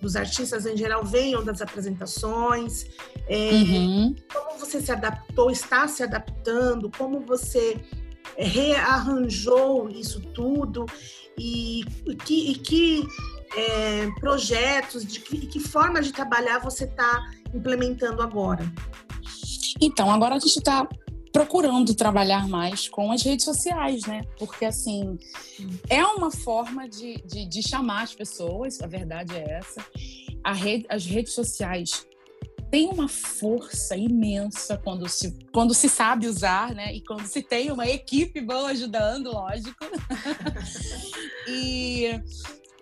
[0.00, 2.86] dos artistas em geral venham das apresentações.
[3.26, 4.14] É, uhum.
[4.32, 7.80] Como você se adaptou, está se adaptando, como você
[8.36, 10.86] é, rearranjou isso tudo
[11.36, 13.08] e, e que, e que
[13.56, 18.70] é, projetos, de que, que forma de trabalhar você está implementando agora?
[19.80, 20.88] Então, agora a gente está
[21.32, 24.22] procurando trabalhar mais com as redes sociais, né?
[24.38, 25.18] Porque, assim,
[25.88, 29.84] é uma forma de, de, de chamar as pessoas, a verdade é essa.
[30.52, 32.06] Rede, as redes sociais
[32.70, 36.94] têm uma força imensa quando se, quando se sabe usar, né?
[36.94, 39.84] E quando se tem uma equipe boa ajudando, lógico.
[41.48, 42.20] e,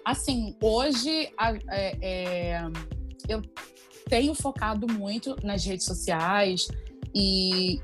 [0.04, 1.32] assim, hoje
[1.70, 2.62] é, é,
[3.28, 3.42] eu
[4.08, 6.68] tenho focado muito nas redes sociais
[7.14, 7.80] e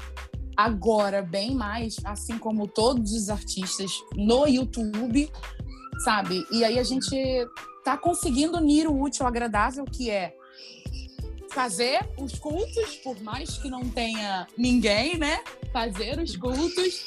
[0.57, 5.31] agora bem mais, assim como todos os artistas no YouTube,
[6.05, 6.47] sabe?
[6.51, 7.17] E aí a gente
[7.85, 10.35] tá conseguindo unir o útil ao agradável, que é
[11.51, 15.43] fazer os cultos, por mais que não tenha ninguém, né?
[15.73, 17.05] Fazer os cultos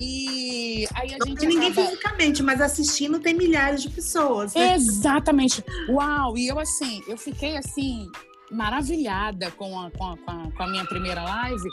[0.00, 1.86] E aí a não gente tem ninguém acaba...
[1.86, 4.54] fisicamente, mas assistindo tem milhares de pessoas.
[4.54, 4.74] Né?
[4.74, 5.62] Exatamente.
[5.90, 6.38] Uau!
[6.38, 8.10] E eu assim, eu fiquei assim
[8.50, 11.68] maravilhada com a, com a, com a minha primeira live,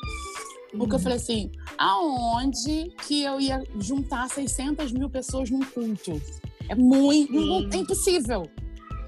[0.76, 6.22] porque eu falei assim, aonde que eu ia juntar 600 mil pessoas num culto?
[6.70, 7.70] É muito, Sim.
[7.72, 8.50] é impossível.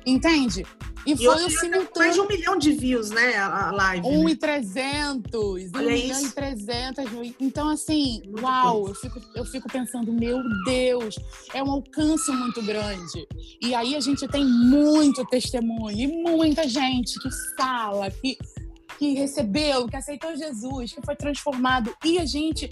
[0.06, 0.66] Entende?
[1.06, 3.38] E, E foi o tem mais de um milhão de views, né?
[3.38, 4.06] A live.
[4.08, 4.32] Um né?
[4.32, 7.06] e trezentos, um milhão e trezentas.
[7.40, 8.90] Então, assim, Muita uau, coisa.
[8.92, 11.16] eu fico, eu fico pensando, meu Deus,
[11.54, 13.28] é um alcance muito grande.
[13.62, 18.38] E aí a gente tem muito testemunho e muita gente que fala, que,
[19.00, 21.96] que recebeu, que aceitou Jesus, que foi transformado.
[22.04, 22.70] E a gente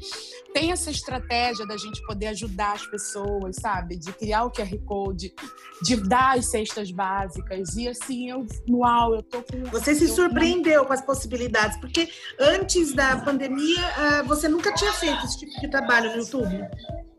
[0.54, 3.96] tem essa estratégia da gente poder ajudar as pessoas, sabe?
[3.96, 5.34] De criar o QR Code,
[5.82, 7.78] de dar as cestas básicas.
[7.78, 9.64] E assim, eu, uau, eu tô com.
[9.72, 14.92] Você se eu- surpreendeu com as possibilidades, porque antes da pandemia ah, você nunca tinha
[14.92, 16.60] feito esse tipo de trabalho no YouTube.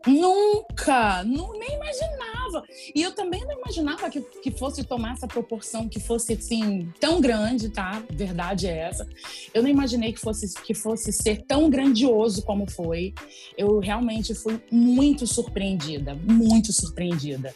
[0.07, 2.63] Nunca, não, nem imaginava.
[2.95, 7.19] E eu também não imaginava que, que fosse tomar essa proporção, que fosse assim, tão
[7.21, 8.01] grande, tá?
[8.09, 9.07] Verdade é essa.
[9.53, 13.13] Eu não imaginei que fosse, que fosse ser tão grandioso como foi.
[13.57, 17.53] Eu realmente fui muito surpreendida, muito surpreendida.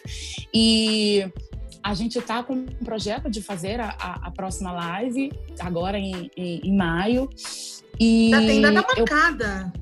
[0.53, 1.25] E
[1.82, 6.29] a gente tá com um projeto de fazer a, a- a próxima live, agora em,
[6.38, 7.29] em, em maio.
[7.99, 9.73] E Já tem data eu marcada.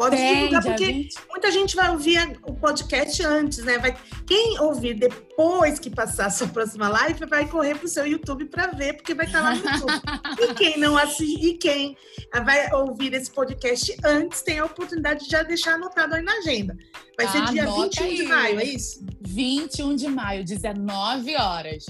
[0.00, 1.14] Pode tem, divulgar, dia porque 20.
[1.28, 3.76] muita gente vai ouvir o podcast antes, né?
[3.76, 3.94] Vai,
[4.26, 8.68] quem ouvir depois que passar a sua próxima live vai correr pro seu YouTube para
[8.68, 10.00] ver, porque vai estar lá no YouTube.
[10.40, 11.98] e quem não assiste, e quem
[12.46, 16.74] vai ouvir esse podcast antes tem a oportunidade de já deixar anotado aí na agenda.
[17.18, 18.28] Vai ser dia Anota 21 de aí.
[18.28, 19.04] maio, é isso?
[19.20, 21.84] 21 de maio, 19 horas.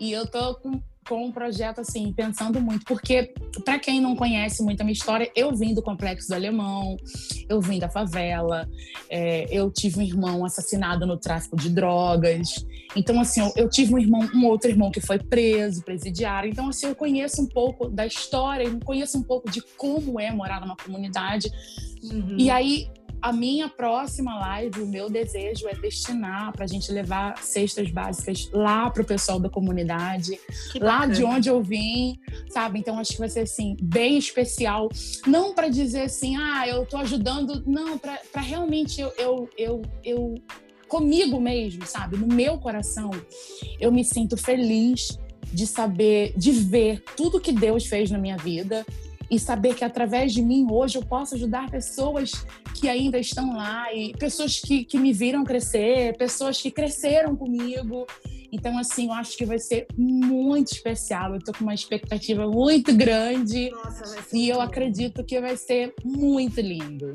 [0.00, 3.32] E eu tô com, com um projeto assim, pensando muito, porque
[3.64, 6.96] para quem não conhece muito a minha história, eu vim do Complexo do Alemão,
[7.48, 8.68] eu vim da favela,
[9.10, 12.66] é, eu tive um irmão assassinado no tráfico de drogas.
[12.96, 16.50] Então, assim, eu, eu tive um irmão, um outro irmão que foi preso, presidiário.
[16.50, 20.30] Então, assim, eu conheço um pouco da história, eu conheço um pouco de como é
[20.30, 21.50] morar numa comunidade.
[22.02, 22.36] Uhum.
[22.38, 22.88] E aí,
[23.24, 28.50] a minha próxima live, o meu desejo é destinar para a gente levar cestas básicas
[28.52, 30.38] lá para o pessoal da comunidade,
[30.78, 32.80] lá de onde eu vim, sabe?
[32.80, 34.90] Então acho que vai ser assim, bem especial.
[35.26, 40.34] Não para dizer assim, ah, eu tô ajudando, não, para realmente eu, eu, eu, eu,
[40.86, 42.18] comigo mesmo, sabe?
[42.18, 43.10] No meu coração,
[43.80, 45.18] eu me sinto feliz
[45.50, 48.84] de saber, de ver tudo que Deus fez na minha vida
[49.30, 53.92] e saber que através de mim hoje eu posso ajudar pessoas que ainda estão lá
[53.94, 58.06] e pessoas que, que me viram crescer, pessoas que cresceram comigo.
[58.52, 61.34] Então, assim, eu acho que vai ser muito especial.
[61.34, 64.62] Eu tô com uma expectativa muito grande Nossa, vai ser e eu bom.
[64.62, 67.12] acredito que vai ser muito lindo.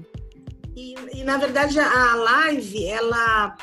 [0.76, 3.56] E, e, na verdade a live ela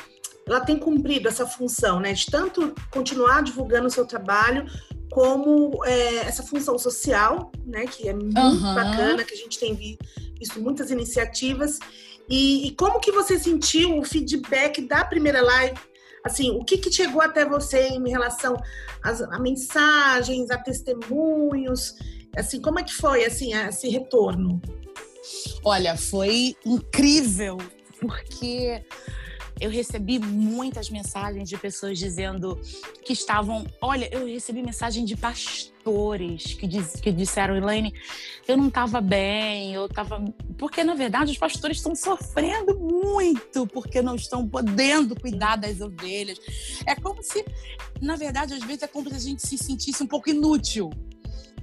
[0.47, 4.65] ela tem cumprido essa função, né, de tanto continuar divulgando o seu trabalho
[5.17, 8.75] como é, essa função social, né, que é muito Aham.
[8.75, 9.97] bacana, que a gente tem vi-
[10.37, 11.79] visto muitas iniciativas.
[12.29, 15.75] E, e como que você sentiu o feedback da primeira live?
[16.23, 18.55] Assim, o que, que chegou até você em relação
[19.01, 21.95] às, a mensagens, a testemunhos?
[22.35, 24.61] Assim, como é que foi assim esse retorno?
[25.63, 27.57] Olha, foi incrível,
[27.99, 28.85] porque
[29.59, 32.59] eu recebi muitas mensagens de pessoas dizendo
[33.05, 33.65] que estavam.
[33.81, 37.93] Olha, eu recebi mensagem de pastores que, diz, que disseram, Elaine,
[38.47, 40.23] eu não estava bem, eu estava.
[40.57, 46.39] Porque, na verdade, os pastores estão sofrendo muito porque não estão podendo cuidar das ovelhas.
[46.85, 47.43] É como se,
[48.01, 50.89] na verdade, às vezes é como se a gente se sentisse um pouco inútil.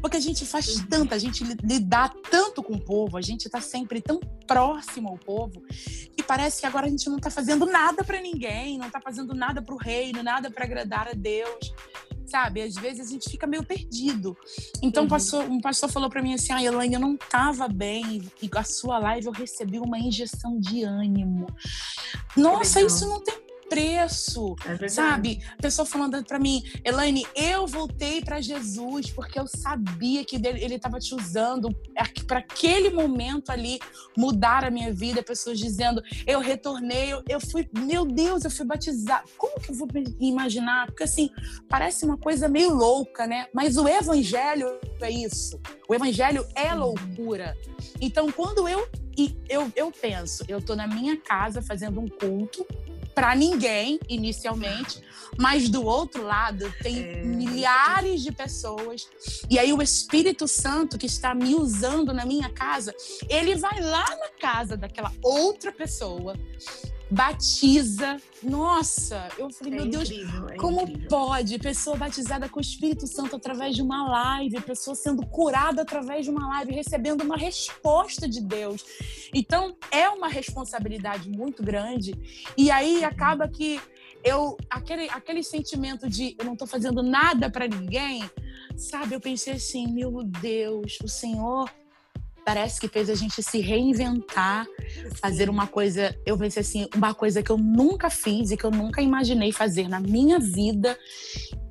[0.05, 0.87] Porque a gente faz Uhum.
[0.87, 5.09] tanto, a gente li- lidar tanto com o povo, a gente está sempre tão próximo
[5.09, 5.63] ao povo,
[6.15, 9.33] que parece que agora a gente não está fazendo nada para ninguém, não está fazendo
[9.35, 11.73] nada para o reino, nada para agradar a Deus.
[12.27, 14.37] Sabe, às vezes a gente fica meio perdido.
[14.83, 15.07] Então, Uhum.
[15.07, 18.51] um, pastor, um pastor falou para mim assim: ah, Elaine, eu não estava bem, e
[18.55, 21.47] a sua live eu recebi uma injeção de ânimo.
[22.37, 23.35] Nossa, isso não tem
[23.69, 24.55] preço.
[24.81, 24.89] É.
[24.89, 25.41] Sabe?
[25.59, 30.75] A pessoa falando pra mim, Elaine, eu voltei pra Jesus porque eu sabia que ele
[30.75, 31.69] estava te usando
[32.27, 33.79] para aquele momento ali
[34.17, 35.23] mudar a minha vida.
[35.23, 39.25] Pessoas dizendo, eu retornei, eu, eu fui, meu Deus, eu fui batizada.
[39.37, 39.89] Como que eu vou
[40.21, 40.87] imaginar?
[40.87, 41.31] Porque assim,
[41.69, 43.47] parece uma coisa meio louca, né?
[43.53, 45.61] Mas o evangelho é isso.
[45.89, 47.57] O evangelho é loucura.
[48.01, 52.67] Então, quando eu e eu, eu penso, eu tô na minha casa fazendo um culto
[53.15, 55.03] para ninguém inicialmente,
[55.39, 57.23] mas do outro lado tem é...
[57.23, 59.09] milhares de pessoas.
[59.51, 62.95] E aí o Espírito Santo que está me usando na minha casa,
[63.29, 66.35] ele vai lá na casa daquela outra pessoa
[67.15, 68.17] batiza.
[68.43, 71.09] Nossa, eu falei, é meu Deus, é como incrível.
[71.09, 71.59] pode?
[71.61, 76.31] Pessoa batizada com o Espírito Santo através de uma live, pessoa sendo curada através de
[76.31, 78.85] uma live, recebendo uma resposta de Deus.
[79.33, 82.13] Então, é uma responsabilidade muito grande.
[82.57, 83.81] E aí acaba que
[84.25, 88.29] eu aquele, aquele sentimento de eu não estou fazendo nada para ninguém,
[88.77, 89.15] sabe?
[89.15, 91.71] Eu pensei assim, meu Deus, o Senhor
[92.45, 94.67] parece que fez a gente se reinventar,
[95.21, 98.71] fazer uma coisa, eu pensei assim, uma coisa que eu nunca fiz e que eu
[98.71, 100.97] nunca imaginei fazer na minha vida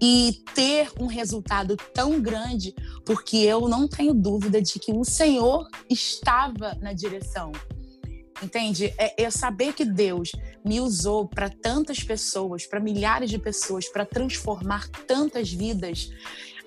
[0.01, 2.73] e ter um resultado tão grande,
[3.05, 7.51] porque eu não tenho dúvida de que o Senhor estava na direção.
[8.41, 8.93] Entende?
[8.97, 10.31] É, é saber que Deus
[10.65, 16.09] me usou para tantas pessoas, para milhares de pessoas, para transformar tantas vidas,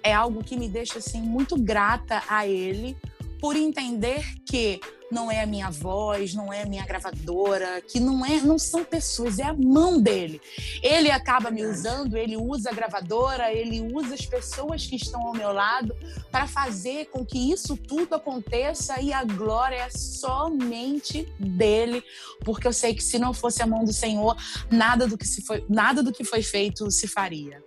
[0.02, 2.96] é algo que me deixa assim muito grata a Ele
[3.40, 8.24] por entender que não é a minha voz, não é a minha gravadora, que não
[8.24, 10.40] é, não são pessoas, é a mão dele.
[10.82, 15.32] Ele acaba me usando, ele usa a gravadora, ele usa as pessoas que estão ao
[15.32, 15.94] meu lado
[16.30, 22.02] para fazer com que isso tudo aconteça e a glória é somente dele,
[22.44, 24.36] porque eu sei que se não fosse a mão do Senhor,
[24.70, 27.62] nada do que se foi, nada do que foi feito se faria.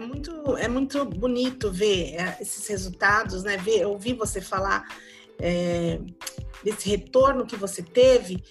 [0.00, 3.58] É muito, é muito bonito ver é, esses resultados, né?
[3.58, 4.82] Ver, ouvir você falar
[5.38, 6.00] é,
[6.64, 8.42] desse retorno que você teve,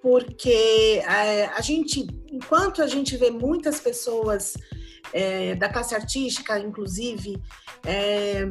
[0.00, 4.54] porque é, a gente, enquanto a gente vê muitas pessoas
[5.12, 7.42] é, da classe artística, inclusive,
[7.84, 8.48] é,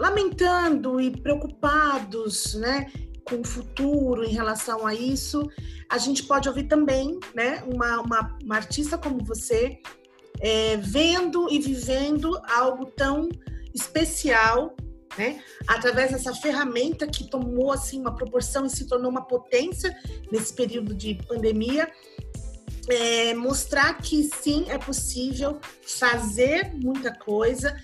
[0.00, 2.90] lamentando e preocupados, né,
[3.22, 5.42] com o futuro em relação a isso,
[5.90, 9.78] a gente pode ouvir também, né, uma, uma, uma artista como você
[10.40, 13.28] é, vendo e vivendo algo tão
[13.74, 14.76] especial,
[15.16, 15.42] né?
[15.66, 19.96] Através dessa ferramenta que tomou assim uma proporção e se tornou uma potência
[20.30, 21.90] nesse período de pandemia,
[22.88, 27.76] é, mostrar que sim é possível fazer muita coisa,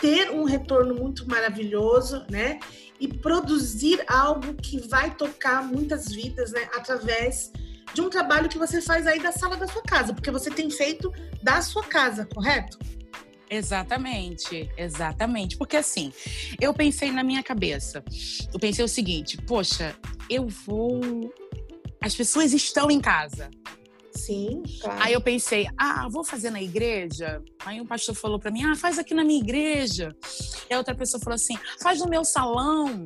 [0.00, 2.58] ter um retorno muito maravilhoso, né?
[3.00, 6.68] E produzir algo que vai tocar muitas vidas, né?
[6.74, 7.52] Através
[7.94, 10.70] de um trabalho que você faz aí da sala da sua casa, porque você tem
[10.70, 12.78] feito da sua casa, correto?
[13.50, 15.58] Exatamente, exatamente.
[15.58, 16.10] Porque assim,
[16.58, 18.02] eu pensei na minha cabeça,
[18.52, 19.94] eu pensei o seguinte: poxa,
[20.30, 21.32] eu vou.
[22.00, 23.50] As pessoas estão em casa.
[24.14, 25.02] Sim, claro.
[25.02, 27.42] Aí eu pensei, ah, vou fazer na igreja.
[27.64, 30.14] Aí um pastor falou para mim, ah, faz aqui na minha igreja.
[30.70, 33.04] E a outra pessoa falou assim, faz no meu salão.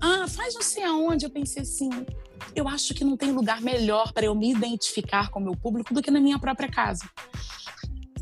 [0.00, 1.26] Ah, faz não sei aonde.
[1.26, 1.90] Eu pensei assim,
[2.54, 5.92] eu acho que não tem lugar melhor para eu me identificar com o meu público
[5.92, 7.08] do que na minha própria casa.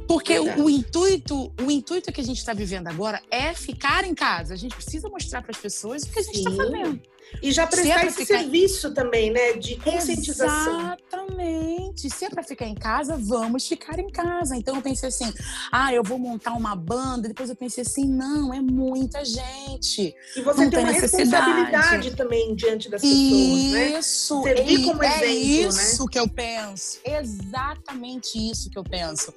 [0.07, 4.15] Porque o, o, intuito, o intuito que a gente está vivendo agora é ficar em
[4.15, 4.53] casa.
[4.53, 7.01] A gente precisa mostrar para as pessoas o que a gente está fazendo.
[7.41, 8.39] E já prestar esse ficar...
[8.39, 9.55] serviço também, né?
[9.55, 10.81] De conscientização.
[10.81, 12.11] Exatamente.
[12.11, 14.57] Se é para ficar em casa, vamos ficar em casa.
[14.57, 15.33] Então eu pensei assim:
[15.71, 17.29] ah, eu vou montar uma banda.
[17.29, 20.15] Depois eu pensei assim: não, é muita gente.
[20.37, 23.99] E você não tem, uma responsabilidade também diante das pessoas, né?
[23.99, 24.43] Isso?
[24.43, 26.09] Servir como é exemplo, isso né?
[26.13, 26.99] que eu penso.
[27.05, 29.33] Exatamente isso que eu penso.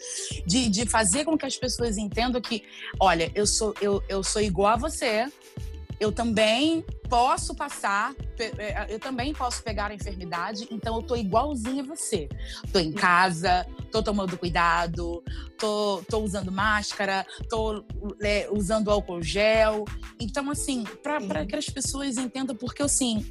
[0.45, 2.63] De, de fazer com que as pessoas entendam que,
[2.99, 5.27] olha, eu sou, eu, eu sou igual a você
[5.99, 11.83] eu também posso passar, é, eu também posso pegar a enfermidade, então eu tô igualzinha
[11.83, 12.27] a você.
[12.71, 15.23] Tô em casa, tô tomando cuidado,
[15.57, 17.83] tô, tô usando máscara, tô
[18.21, 19.85] é, usando álcool gel.
[20.19, 23.25] Então, assim, para que as pessoas entendam, porque assim,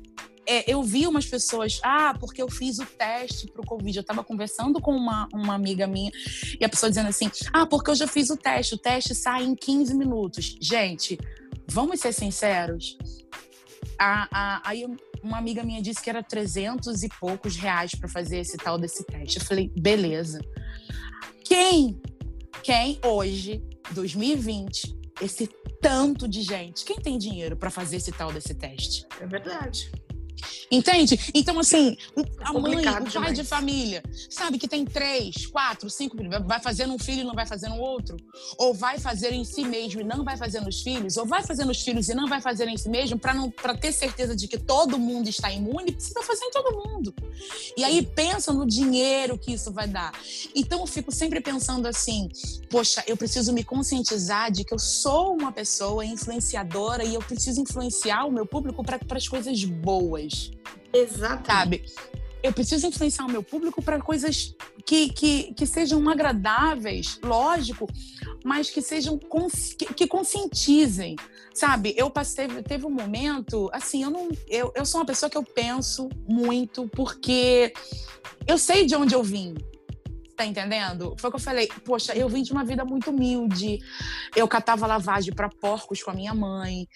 [0.47, 3.97] é, eu vi umas pessoas, ah, porque eu fiz o teste para o Covid.
[3.97, 6.13] Eu estava conversando com uma, uma amiga minha
[6.61, 9.45] e a pessoa dizendo assim, ah, porque eu já fiz o teste, o teste sai
[9.45, 10.57] em 15 minutos.
[10.61, 11.19] Gente,
[11.69, 12.97] Vamos ser sinceros?
[13.99, 14.85] A, a, aí
[15.23, 19.05] uma amiga minha disse que era 300 e poucos reais para fazer esse tal desse
[19.05, 19.39] teste.
[19.39, 20.41] Eu falei, beleza.
[21.45, 22.01] Quem,
[22.63, 25.49] quem hoje, 2020, esse
[25.81, 29.07] tanto de gente, quem tem dinheiro para fazer esse tal desse teste?
[29.21, 29.91] É verdade.
[30.71, 31.19] Entende?
[31.35, 31.97] Então, assim,
[32.41, 33.39] a mãe, o pai demais.
[33.39, 37.35] de família, sabe que tem três, quatro, cinco filhos, vai fazendo um filho e não
[37.35, 38.17] vai fazendo outro?
[38.59, 41.17] Ou vai fazer em si mesmo e não vai fazer nos filhos?
[41.17, 43.19] Ou vai fazer nos filhos e não vai fazer em si mesmo?
[43.19, 47.15] Para ter certeza de que todo mundo está imune, precisa fazer em todo mundo.
[47.77, 50.13] E aí pensa no dinheiro que isso vai dar.
[50.55, 52.29] Então, eu fico sempre pensando assim:
[52.71, 57.61] poxa, eu preciso me conscientizar de que eu sou uma pessoa influenciadora e eu preciso
[57.61, 60.34] influenciar o meu público para as coisas boas.
[60.93, 61.91] Exatamente.
[61.91, 62.15] Sabe?
[62.45, 64.55] eu preciso influenciar o meu público para coisas
[64.85, 67.89] que, que, que sejam agradáveis, lógico,
[68.45, 69.19] mas que sejam
[69.79, 71.17] que, que conscientizem,
[71.55, 71.95] sabe?
[71.97, 75.43] Eu passei, teve um momento, assim, eu não, eu, eu sou uma pessoa que eu
[75.43, 77.73] penso muito porque
[78.47, 79.55] eu sei de onde eu vim,
[80.37, 81.15] Tá entendendo?
[81.19, 81.69] Foi que eu falei.
[81.85, 83.79] Poxa, eu vim de uma vida muito humilde.
[84.35, 86.89] Eu catava lavagem para porcos com a minha mãe.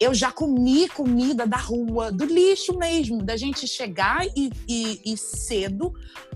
[0.00, 5.16] Eu já comi comida da rua, do lixo mesmo, da gente chegar e, e, e
[5.16, 5.92] cedo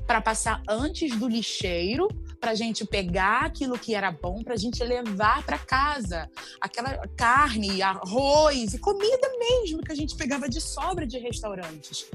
[0.06, 2.08] para passar antes do lixeiro,
[2.38, 6.28] para gente pegar aquilo que era bom, para gente levar para casa.
[6.60, 12.06] Aquela carne, arroz e comida mesmo que a gente pegava de sobra de restaurantes.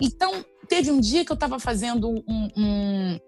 [0.00, 3.20] Então, teve um dia que eu estava fazendo um, um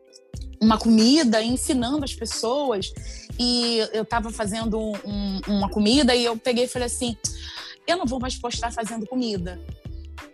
[0.61, 2.93] uma comida, ensinando as pessoas.
[3.39, 7.17] E eu estava fazendo um, uma comida e eu peguei e falei assim:
[7.87, 9.59] eu não vou mais postar fazendo comida.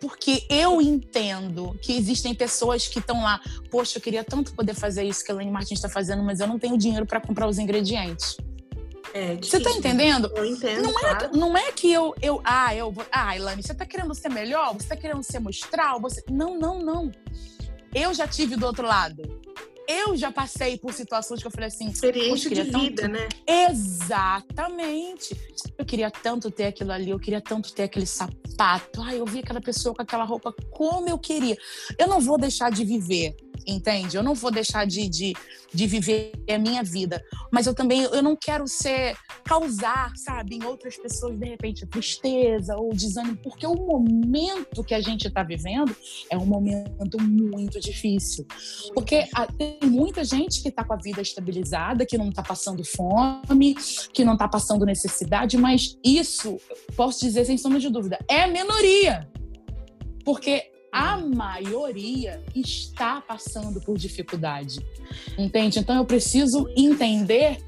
[0.00, 5.04] Porque eu entendo que existem pessoas que estão lá, poxa, eu queria tanto poder fazer
[5.04, 7.58] isso que a Elaine Martins está fazendo, mas eu não tenho dinheiro para comprar os
[7.58, 8.36] ingredientes.
[9.14, 10.30] É, você tá entendendo?
[10.34, 10.82] Eu entendo.
[10.82, 11.26] Não, claro.
[11.26, 12.42] é, não é que eu, eu.
[12.44, 12.92] Ah, eu.
[13.10, 14.74] Ah, Elaine, você tá querendo ser melhor?
[14.74, 15.96] Você tá querendo ser mostrar?
[15.98, 16.22] Você...
[16.28, 17.10] Não, não, não.
[17.94, 19.22] Eu já tive do outro lado
[19.88, 21.88] eu já passei por situações que eu falei assim.
[21.88, 23.12] Experiência de vida, tanto...
[23.12, 23.28] né?
[23.70, 25.36] Exatamente.
[25.78, 29.02] Eu queria tanto ter aquilo ali, eu queria tanto ter aquele sapato.
[29.02, 31.56] Ai, eu vi aquela pessoa com aquela roupa como eu queria.
[31.98, 33.34] Eu não vou deixar de viver
[33.66, 34.16] entende?
[34.16, 35.34] Eu não vou deixar de, de,
[35.72, 40.64] de viver a minha vida, mas eu também eu não quero ser causar, sabe, em
[40.64, 45.94] outras pessoas de repente tristeza ou desânimo, porque o momento que a gente está vivendo
[46.30, 48.46] é um momento muito difícil,
[48.94, 52.84] porque a, tem muita gente que está com a vida estabilizada, que não está passando
[52.84, 53.74] fome,
[54.12, 56.58] que não está passando necessidade, mas isso
[56.96, 59.28] posso dizer sem sombra de dúvida é a minoria,
[60.24, 64.80] porque a maioria está passando por dificuldade.
[65.36, 65.78] Entende?
[65.78, 67.62] Então eu preciso entender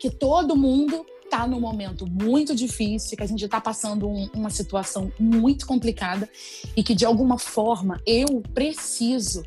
[0.00, 4.48] que todo mundo está num momento muito difícil, que a gente está passando um, uma
[4.48, 6.26] situação muito complicada
[6.74, 9.42] e que de alguma forma eu preciso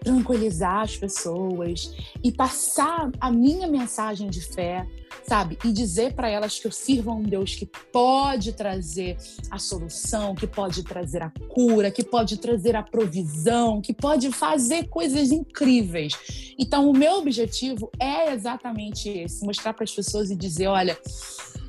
[0.00, 4.86] tranquilizar as pessoas e passar a minha mensagem de fé,
[5.26, 5.58] sabe?
[5.64, 9.16] E dizer para elas que eu sirvo a um Deus que pode trazer
[9.50, 14.88] a solução, que pode trazer a cura, que pode trazer a provisão, que pode fazer
[14.88, 16.54] coisas incríveis.
[16.58, 20.98] Então, o meu objetivo é exatamente esse: mostrar para as pessoas e dizer, olha,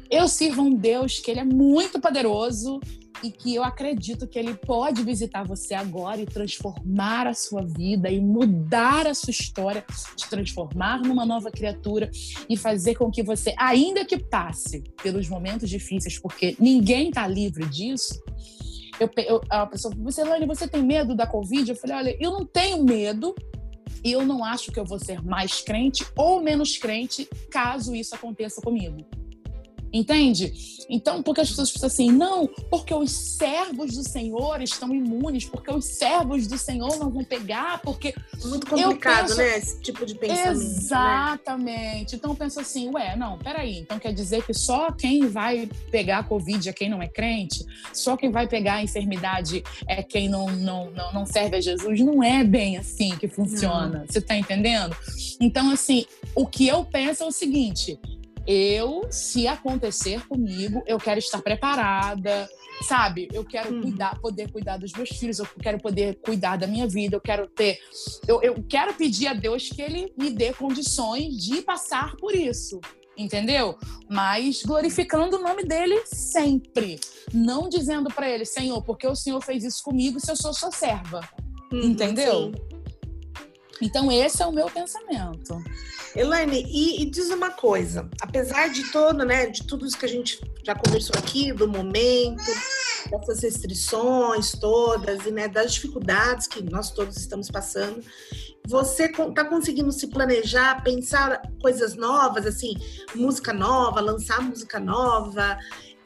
[0.09, 2.80] eu sirvo a um Deus que ele é muito poderoso,
[3.24, 8.09] e que eu acredito que ele pode visitar você agora e transformar a sua vida
[8.09, 12.09] e mudar a sua história, te transformar numa nova criatura
[12.49, 17.65] e fazer com que você, ainda que passe pelos momentos difíceis, porque ninguém está livre
[17.65, 18.22] disso.
[18.99, 21.70] Eu, eu, a pessoa falou, você, Lani, você tem medo da Covid?
[21.70, 23.34] Eu falei, olha, eu não tenho medo,
[24.03, 28.15] e eu não acho que eu vou ser mais crente ou menos crente caso isso
[28.15, 29.05] aconteça comigo.
[29.91, 30.53] Entende?
[30.89, 35.71] Então, porque as pessoas pensam assim, não, porque os servos do Senhor estão imunes, porque
[35.71, 38.15] os servos do Senhor não vão pegar, porque.
[38.43, 39.37] Muito complicado, penso...
[39.37, 39.57] né?
[39.57, 40.57] Esse tipo de pensamento.
[40.57, 40.65] Né?
[40.65, 42.13] Exatamente.
[42.13, 42.17] Né?
[42.17, 43.77] Então, eu penso assim, ué, não, peraí.
[43.79, 47.63] Então quer dizer que só quem vai pegar a Covid é quem não é crente?
[47.93, 51.99] Só quem vai pegar a enfermidade é quem não, não, não, não serve a Jesus?
[51.99, 53.99] Não é bem assim que funciona.
[53.99, 54.05] Não.
[54.07, 54.95] Você tá entendendo?
[55.39, 57.99] Então, assim, o que eu penso é o seguinte
[58.51, 62.49] eu, se acontecer comigo, eu quero estar preparada,
[62.81, 63.27] sabe?
[63.31, 63.81] Eu quero hum.
[63.81, 67.47] cuidar, poder cuidar dos meus filhos, eu quero poder cuidar da minha vida, eu quero
[67.47, 67.77] ter.
[68.27, 72.81] Eu, eu quero pedir a Deus que Ele me dê condições de passar por isso.
[73.15, 73.77] Entendeu?
[74.09, 76.99] Mas glorificando o nome dele sempre.
[77.31, 80.71] Não dizendo para ele, Senhor, porque o Senhor fez isso comigo se eu sou sua
[80.71, 81.19] serva.
[81.71, 82.51] Uhum, entendeu?
[82.55, 82.68] Sim.
[83.82, 85.63] Então, esse é o meu pensamento.
[86.15, 90.09] Elaine, e, e, diz uma coisa, apesar de todo, né, de tudo isso que a
[90.09, 92.43] gente já conversou aqui, do momento,
[93.09, 98.03] dessas restrições todas e né, das dificuldades que nós todos estamos passando,
[98.67, 102.75] você está conseguindo se planejar, pensar coisas novas, assim,
[103.15, 105.57] música nova, lançar música nova?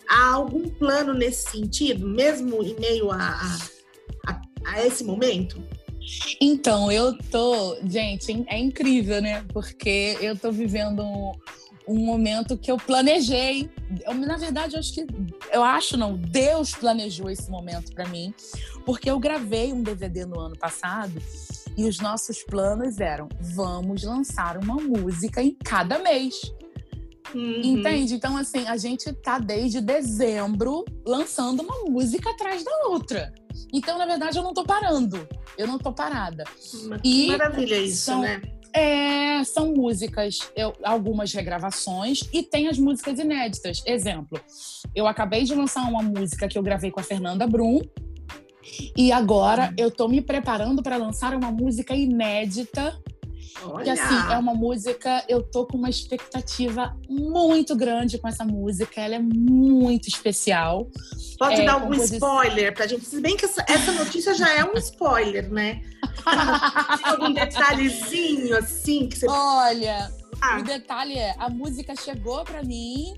[0.08, 3.38] Há algum plano nesse sentido, mesmo em meio a,
[4.28, 5.62] a, a esse momento?
[6.40, 7.78] Então, eu tô.
[7.86, 9.44] Gente, é incrível, né?
[9.54, 11.32] Porque eu tô vivendo um,
[11.88, 13.70] um momento que eu planejei.
[14.06, 15.06] Eu, na verdade, eu acho que.
[15.52, 16.16] Eu acho, não.
[16.18, 18.34] Deus planejou esse momento para mim.
[18.86, 21.22] Porque eu gravei um DVD no ano passado
[21.78, 26.36] e os nossos planos eram: vamos lançar uma música em cada mês.
[27.34, 27.62] Uhum.
[27.64, 28.16] Entende?
[28.16, 33.34] Então, assim, a gente tá desde dezembro lançando uma música atrás da outra.
[33.72, 35.28] Então, na verdade, eu não tô parando.
[35.58, 36.44] Eu não tô parada.
[37.02, 38.42] Que e maravilha isso, são, né?
[38.76, 43.84] É, são músicas, eu, algumas regravações e tem as músicas inéditas.
[43.86, 44.40] Exemplo,
[44.96, 47.82] eu acabei de lançar uma música que eu gravei com a Fernanda Brum,
[48.98, 52.98] e agora eu tô me preparando para lançar uma música inédita
[53.66, 53.84] Olha.
[53.84, 59.02] Que assim, é uma música, eu tô com uma expectativa muito grande com essa música,
[59.02, 60.88] ela é muito especial.
[61.38, 62.18] Pode é, dar algum composição...
[62.18, 63.06] spoiler pra gente?
[63.06, 65.82] Se bem que essa, essa notícia já é um spoiler, né?
[66.98, 69.28] Tem algum detalhezinho assim que você.
[69.30, 70.12] Olha,
[70.42, 70.60] ah.
[70.60, 73.14] o detalhe é: a música chegou para mim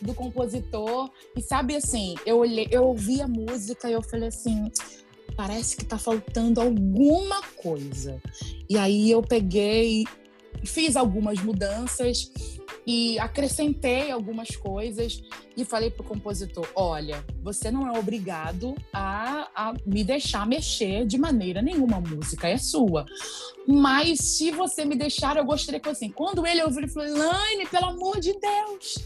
[0.00, 4.70] do compositor e sabe assim, eu olhei, eu ouvi a música e eu falei assim,
[5.40, 8.20] parece que tá faltando alguma coisa.
[8.68, 10.04] E aí eu peguei,
[10.62, 12.30] fiz algumas mudanças
[12.86, 15.22] e acrescentei algumas coisas
[15.56, 21.16] e falei pro compositor: olha, você não é obrigado a, a me deixar mexer de
[21.16, 23.06] maneira nenhuma, a música é sua.
[23.66, 26.10] Mas se você me deixar, eu gostaria que assim.
[26.10, 28.98] Quando ele ouviu, ele falou: Laine, pelo amor de Deus,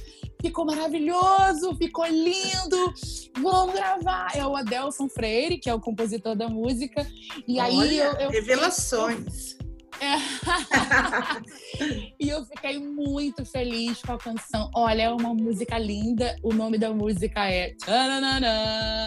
[0.45, 2.95] ficou maravilhoso, ficou lindo,
[3.41, 4.31] vamos gravar.
[4.37, 7.07] É o Adelson Freire, que é o compositor da música.
[7.49, 9.57] E Olha, aí eu, eu revelações.
[12.21, 14.71] E eu fiquei muito feliz com a canção.
[14.75, 16.37] Olha, é uma música linda.
[16.43, 17.75] O nome da música é.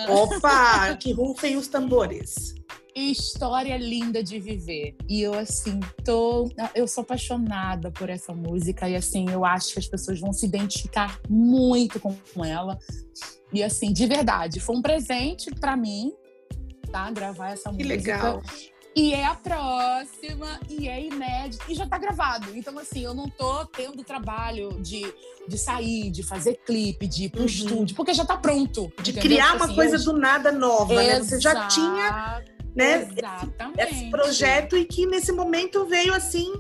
[0.09, 0.95] Opa!
[0.97, 2.57] que rufem os tambores
[3.01, 4.95] história linda de viver.
[5.07, 6.49] E eu, assim, tô.
[6.73, 8.89] Eu sou apaixonada por essa música.
[8.89, 12.77] E, assim, eu acho que as pessoas vão se identificar muito com ela.
[13.53, 16.11] E, assim, de verdade, foi um presente para mim,
[16.91, 17.09] tá?
[17.11, 18.13] Gravar essa que música.
[18.13, 18.41] legal.
[18.97, 22.47] E é a próxima, e é inédito, e já tá gravado.
[22.55, 25.05] Então, assim, eu não tô tendo trabalho de,
[25.47, 27.45] de sair, de fazer clipe, de ir pro uhum.
[27.45, 28.91] estúdio, porque já tá pronto.
[28.99, 29.21] De entendeu?
[29.21, 31.19] criar uma assim, coisa do nada nova, né?
[31.19, 32.43] Você já tinha
[32.75, 33.07] né?
[33.11, 33.81] Exatamente.
[33.81, 36.51] Esse projeto e que nesse momento veio assim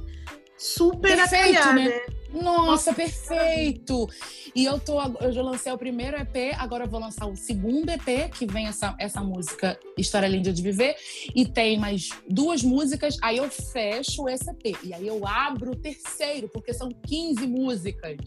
[0.55, 1.89] super perfeito, né?
[1.89, 2.01] né?
[2.41, 4.07] Nossa, perfeito!
[4.55, 7.89] E eu tô, eu já lancei o primeiro EP, agora eu vou lançar o segundo
[7.89, 10.95] EP, que vem essa, essa música História Linda de Viver,
[11.35, 14.77] e tem mais duas músicas, aí eu fecho esse EP.
[14.83, 18.17] E aí eu abro o terceiro, porque são 15 músicas.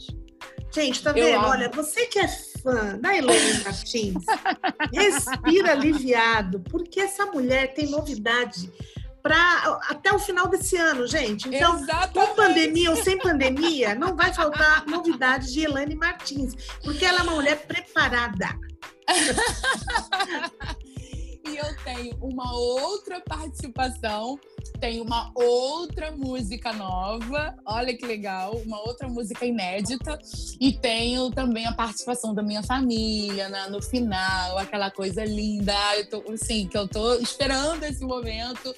[0.72, 1.44] Gente, tá vendo?
[1.44, 4.24] Olha, você que é fã da Elaine Martins,
[4.94, 8.70] respira aliviado, porque essa mulher tem novidade
[9.22, 11.48] para até o final desse ano, gente.
[11.48, 12.12] Então, Exatamente.
[12.12, 17.22] com pandemia ou sem pandemia, não vai faltar novidades de Elaine Martins, porque ela é
[17.22, 18.48] uma mulher preparada.
[21.46, 24.38] e eu tenho uma outra participação,
[24.78, 30.18] tenho uma outra música nova, olha que legal, uma outra música inédita,
[30.60, 36.08] e tenho também a participação da minha família né, no final, aquela coisa linda, eu
[36.08, 38.74] tô, assim, que eu tô esperando esse momento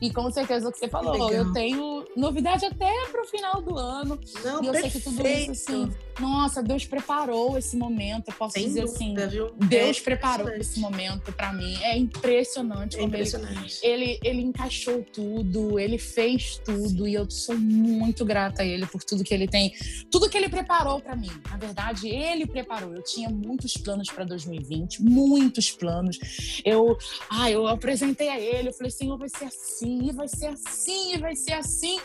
[0.00, 3.76] e com certeza o que você falou, que eu tenho novidade até pro final do
[3.76, 4.18] ano.
[4.44, 4.92] Não, e eu perfeito.
[4.92, 8.28] sei que tudo isso, assim, nossa, Deus preparou esse momento.
[8.28, 9.52] Eu posso Sem dizer dúvida, assim, viu?
[9.68, 11.76] Deus é preparou esse momento para mim.
[11.82, 13.78] É impressionante é como impressionante.
[13.82, 18.86] Ele, ele, ele encaixou tudo, ele fez tudo e eu sou muito grata a ele
[18.86, 19.72] por tudo que ele tem,
[20.10, 21.30] tudo que ele preparou para mim.
[21.50, 22.94] Na verdade, ele preparou.
[22.94, 26.18] Eu tinha muitos planos para 2020, muitos planos.
[26.64, 26.96] Eu,
[27.30, 31.36] ah, eu apresentei a ele, eu falei, Senhor, vai ser assim, vai ser assim, vai
[31.36, 31.98] ser assim.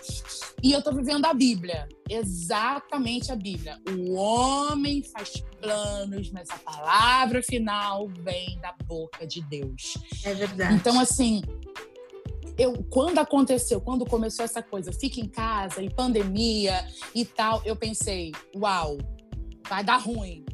[0.62, 3.80] E eu tô vivendo a Bíblia, exatamente a Bíblia.
[3.90, 9.98] O homem faz planos, mas a palavra final vem da boca de Deus.
[10.24, 10.76] É verdade.
[10.76, 11.42] Então, assim,
[12.58, 17.76] eu, quando aconteceu, quando começou essa coisa, fica em casa e pandemia e tal, eu
[17.76, 18.98] pensei, uau,
[19.68, 20.46] vai dar ruim.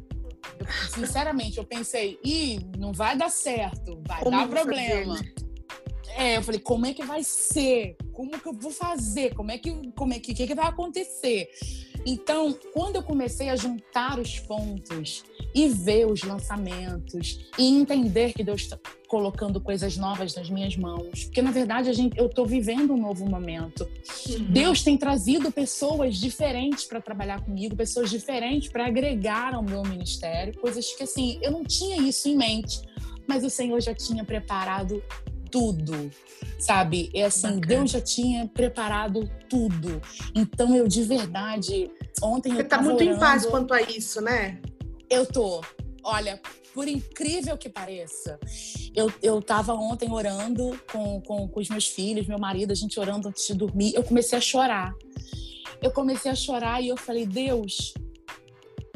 [0.58, 5.16] Eu, sinceramente, eu pensei, ih, não vai dar certo, vai Como dar problema.
[5.16, 5.47] Fazer, né?
[6.18, 7.96] É, eu falei, como é que vai ser?
[8.12, 9.34] Como que eu vou fazer?
[9.34, 11.48] Como é que, como é que, que, que vai acontecer?
[12.04, 15.22] Então, quando eu comecei a juntar os pontos
[15.54, 21.24] e ver os lançamentos e entender que Deus está colocando coisas novas nas minhas mãos,
[21.24, 23.88] porque na verdade a gente, eu estou vivendo um novo momento.
[24.28, 24.44] Uhum.
[24.50, 30.58] Deus tem trazido pessoas diferentes para trabalhar comigo, pessoas diferentes para agregar ao meu ministério,
[30.58, 32.80] coisas que assim eu não tinha isso em mente,
[33.24, 35.00] mas o Senhor já tinha preparado
[35.50, 36.10] tudo,
[36.58, 37.10] sabe?
[37.14, 37.66] É assim, Bacana.
[37.66, 40.00] Deus já tinha preparado tudo.
[40.34, 41.90] Então eu de verdade,
[42.22, 44.60] ontem Você eu tá muito orando, em paz quanto a isso, né?
[45.10, 45.62] Eu tô.
[46.04, 46.40] Olha,
[46.72, 48.38] por incrível que pareça,
[48.94, 52.98] eu, eu tava ontem orando com, com, com os meus filhos, meu marido, a gente
[52.98, 53.94] orando antes de dormir.
[53.94, 54.94] Eu comecei a chorar.
[55.82, 57.94] Eu comecei a chorar e eu falei, Deus,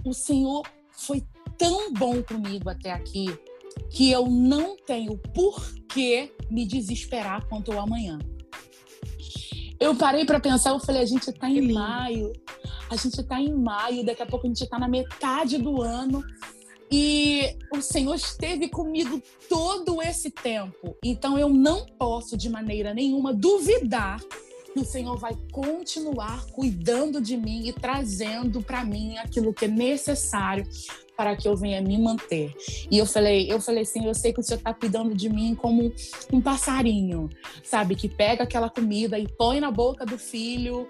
[0.05, 1.23] o Senhor foi
[1.57, 3.27] tão bom comigo até aqui
[3.93, 8.19] que eu não tenho por que me desesperar quanto ao amanhã.
[9.79, 12.33] Eu parei para pensar, eu falei, a gente está em maio,
[12.89, 16.25] a gente está em maio, daqui a pouco a gente está na metade do ano
[16.91, 20.97] e o Senhor esteve comigo todo esse tempo.
[21.03, 24.21] Então eu não posso de maneira nenhuma duvidar
[24.73, 29.69] que o Senhor vai continuar cuidando de mim e trazendo para mim aquilo que é
[29.69, 30.67] necessário
[31.17, 32.55] para que eu venha me manter.
[32.91, 35.55] E eu falei, eu falei assim, eu sei que o Senhor está cuidando de mim
[35.55, 35.93] como
[36.33, 37.29] um passarinho,
[37.63, 40.87] sabe, que pega aquela comida e põe na boca do filho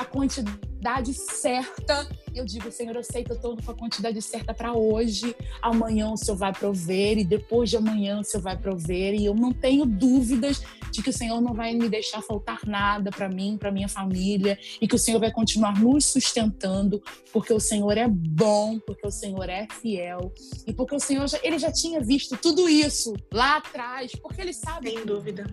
[0.00, 2.08] a quantidade certa.
[2.34, 5.36] Eu digo, Senhor, eu sei que eu estou com a quantidade certa para hoje.
[5.60, 9.14] Amanhã o Senhor vai prover e depois de amanhã o Senhor vai prover.
[9.14, 13.10] E eu não tenho dúvidas de que o Senhor não vai me deixar faltar nada
[13.10, 17.60] para mim, para minha família e que o Senhor vai continuar nos sustentando, porque o
[17.60, 20.32] Senhor é bom, porque o Senhor é fiel
[20.66, 24.54] e porque o Senhor já, ele já tinha visto tudo isso lá atrás, porque ele
[24.54, 24.92] sabe.
[24.92, 25.46] Sem dúvida.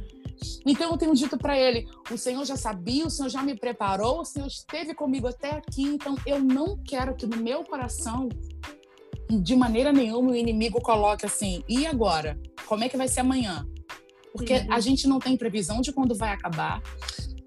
[0.66, 4.22] Então eu tenho dito para ele: o Senhor já sabia, o Senhor já me preparou,
[4.22, 8.30] o Senhor esteve comigo até aqui, então eu não quero que no meu coração,
[9.30, 12.40] de maneira nenhuma, o inimigo coloque assim: e agora?
[12.66, 13.66] Como é que vai ser amanhã?
[14.34, 14.74] Porque uhum.
[14.74, 16.82] a gente não tem previsão de quando vai acabar.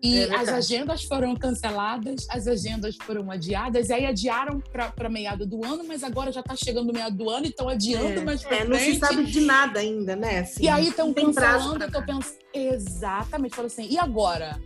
[0.02, 4.60] E é as agendas foram canceladas, as agendas foram adiadas, e aí adiaram
[4.96, 8.20] para meado do ano, mas agora já está chegando o meado do ano, então adiando
[8.20, 10.40] é, mais é, Não se sabe de nada ainda, né?
[10.40, 12.40] Assim, e aí estão cancelando, eu tô pensando.
[12.52, 14.60] Exatamente, falou assim, e agora?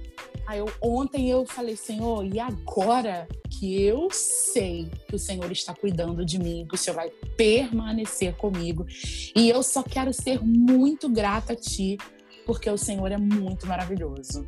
[0.47, 5.75] Aí eu, ontem eu falei, Senhor, e agora que eu sei que o Senhor está
[5.75, 8.87] cuidando de mim, que o Senhor vai permanecer comigo,
[9.35, 11.99] e eu só quero ser muito grata a Ti,
[12.47, 14.47] porque o Senhor é muito maravilhoso.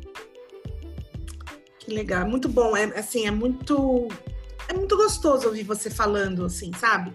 [1.87, 4.09] Que legal, é muito bom, é assim, é muito
[4.67, 7.13] é muito gostoso ouvir você falando assim, sabe?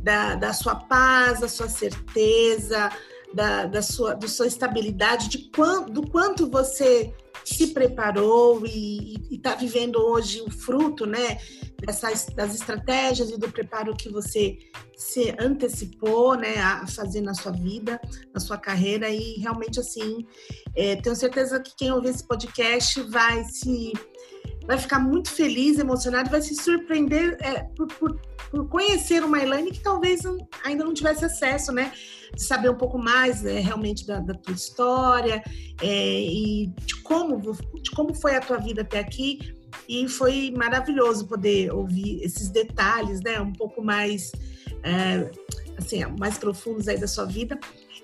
[0.00, 2.90] Da, da sua paz, da sua certeza,
[3.32, 9.54] da, da, sua, da sua estabilidade, de quanto, do quanto você se preparou e está
[9.54, 11.38] vivendo hoje o fruto, né?
[11.86, 14.58] Dessas, das estratégias e do preparo que você
[14.96, 18.00] se antecipou, né, a fazer na sua vida,
[18.34, 20.26] na sua carreira e realmente assim,
[20.76, 23.92] é, tenho certeza que quem ouvir esse podcast vai se
[24.66, 28.20] vai ficar muito feliz, emocionado, vai se surpreender é, por, por,
[28.50, 31.92] por, conhecer uma Elaine que talvez não, ainda não tivesse acesso, né?
[32.32, 35.42] De saber um pouco mais é, realmente da, da, tua história
[35.82, 37.40] é, e de como,
[37.82, 39.56] de como foi a tua vida até aqui.
[39.90, 43.40] E foi maravilhoso poder ouvir esses detalhes, né?
[43.40, 44.30] Um pouco mais,
[44.84, 45.28] é,
[45.76, 47.58] assim, mais profundos aí da sua vida.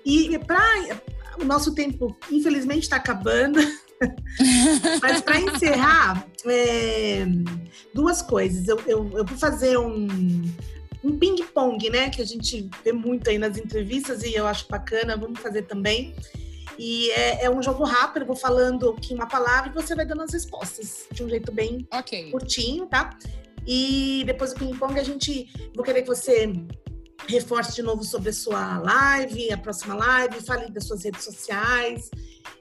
[0.05, 0.99] E para
[1.39, 3.59] o nosso tempo, infelizmente, está acabando.
[5.01, 7.25] Mas para encerrar, é,
[7.93, 8.67] duas coisas.
[8.67, 10.07] Eu, eu, eu vou fazer um,
[11.01, 12.09] um ping-pong, né?
[12.09, 16.13] Que a gente vê muito aí nas entrevistas e eu acho bacana, vamos fazer também.
[16.77, 20.05] E é, é um jogo rápido, eu vou falando aqui uma palavra e você vai
[20.05, 22.31] dando as respostas de um jeito bem okay.
[22.31, 23.17] curtinho, tá?
[23.65, 25.49] E depois do ping-pong a gente.
[25.75, 26.51] Vou querer que você
[27.27, 32.09] reforce de novo sobre a sua live, a próxima live, fale das suas redes sociais.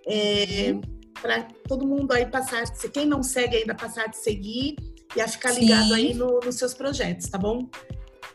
[0.07, 4.77] É, uhum para todo mundo aí passar, se quem não segue ainda passar de seguir
[5.15, 5.95] e a ficar ligado Sim.
[5.95, 7.67] aí no, nos seus projetos, tá bom?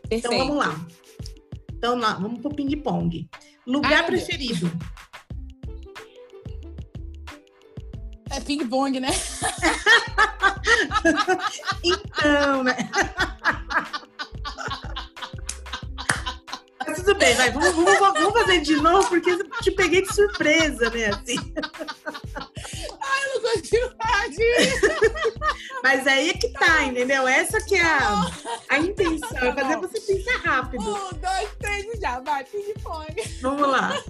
[0.10, 0.34] Perfeito.
[0.34, 0.88] Então vamos lá.
[1.74, 3.30] Então lá, vamos pro ping-pong.
[3.66, 4.72] Lugar Ai, preferido?
[8.32, 9.10] É ping-pong, né?
[11.84, 12.78] então, né?
[16.88, 20.14] Mas tudo bem, vai, vamos, vamos, vamos fazer de novo, porque eu te peguei de
[20.14, 21.08] surpresa, né?
[21.08, 21.36] Assim.
[25.84, 27.28] Mas aí é que tá, entendeu?
[27.28, 28.32] Essa que é a,
[28.70, 30.84] a intenção, é fazer você pensar rápido.
[30.84, 33.14] Um, dois, três e já, vai, ping-pong.
[33.42, 33.94] Vamos lá.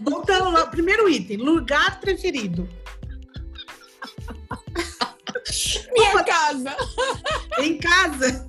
[0.00, 2.68] Voltando lá, primeiro item, lugar preferido.
[5.92, 6.24] Minha Opa.
[6.24, 6.76] casa.
[7.58, 8.46] Em casa?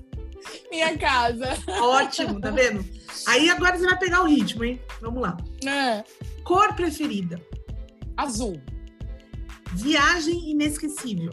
[0.70, 1.57] Minha casa.
[1.80, 2.86] Ótimo, tá vendo?
[3.28, 4.82] Aí agora você vai pegar o ritmo, hein?
[5.01, 5.38] Vamos lá.
[5.65, 6.03] É.
[6.43, 7.41] Cor preferida.
[8.15, 8.61] Azul.
[9.74, 11.32] Viagem inesquecível.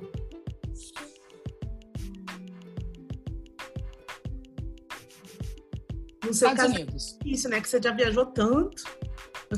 [6.24, 7.18] No seu Estados caso, Unidos.
[7.24, 7.60] Isso, né?
[7.60, 8.82] Que você já viajou tanto.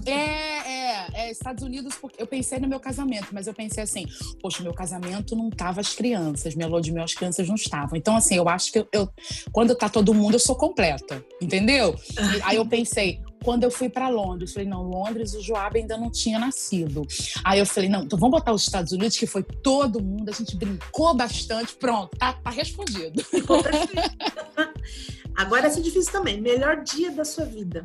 [0.07, 4.07] É, é, é, Estados Unidos, porque eu pensei no meu casamento, mas eu pensei assim,
[4.41, 7.97] poxa, meu casamento não tava as crianças, minha lua de mel, as crianças não estavam.
[7.97, 9.09] Então, assim, eu acho que eu, eu
[9.53, 11.95] quando tá todo mundo, eu sou completa, entendeu?
[12.11, 15.97] E, aí eu pensei, quando eu fui para Londres, falei, não, Londres, o Joab ainda
[15.97, 17.03] não tinha nascido.
[17.45, 20.33] Aí eu falei, não, então vamos botar os Estados Unidos, que foi todo mundo, a
[20.33, 23.25] gente brincou bastante, pronto, tá, tá respondido.
[25.37, 26.41] Agora é difícil também.
[26.41, 27.85] Melhor dia da sua vida?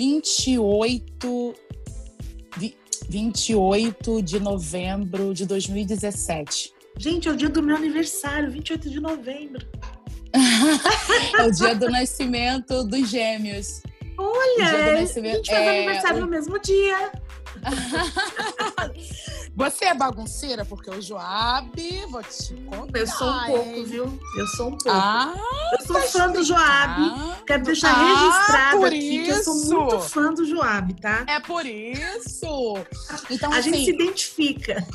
[0.00, 1.54] 28
[3.06, 6.72] 28 de novembro de 2017.
[6.96, 9.66] Gente, é o dia do meu aniversário, 28 de novembro.
[11.38, 13.82] é o dia do nascimento dos gêmeos.
[14.16, 16.20] Olha, a gente faz é, aniversário o...
[16.22, 17.12] no mesmo dia.
[19.56, 21.70] Você é bagunceira porque o Joab,
[22.08, 22.98] vou te contar.
[22.98, 23.84] Eu sou um pouco, hein?
[23.84, 24.20] viu?
[24.38, 24.90] Eu sou um pouco.
[24.90, 25.34] Ah,
[25.72, 27.42] eu sou fã do Joab.
[27.46, 29.24] Quero deixar ah, registrado aqui isso.
[29.24, 31.24] que eu sou muito fã do Joab, tá?
[31.28, 32.74] É por isso.
[33.28, 34.86] Então, a assim, gente se identifica.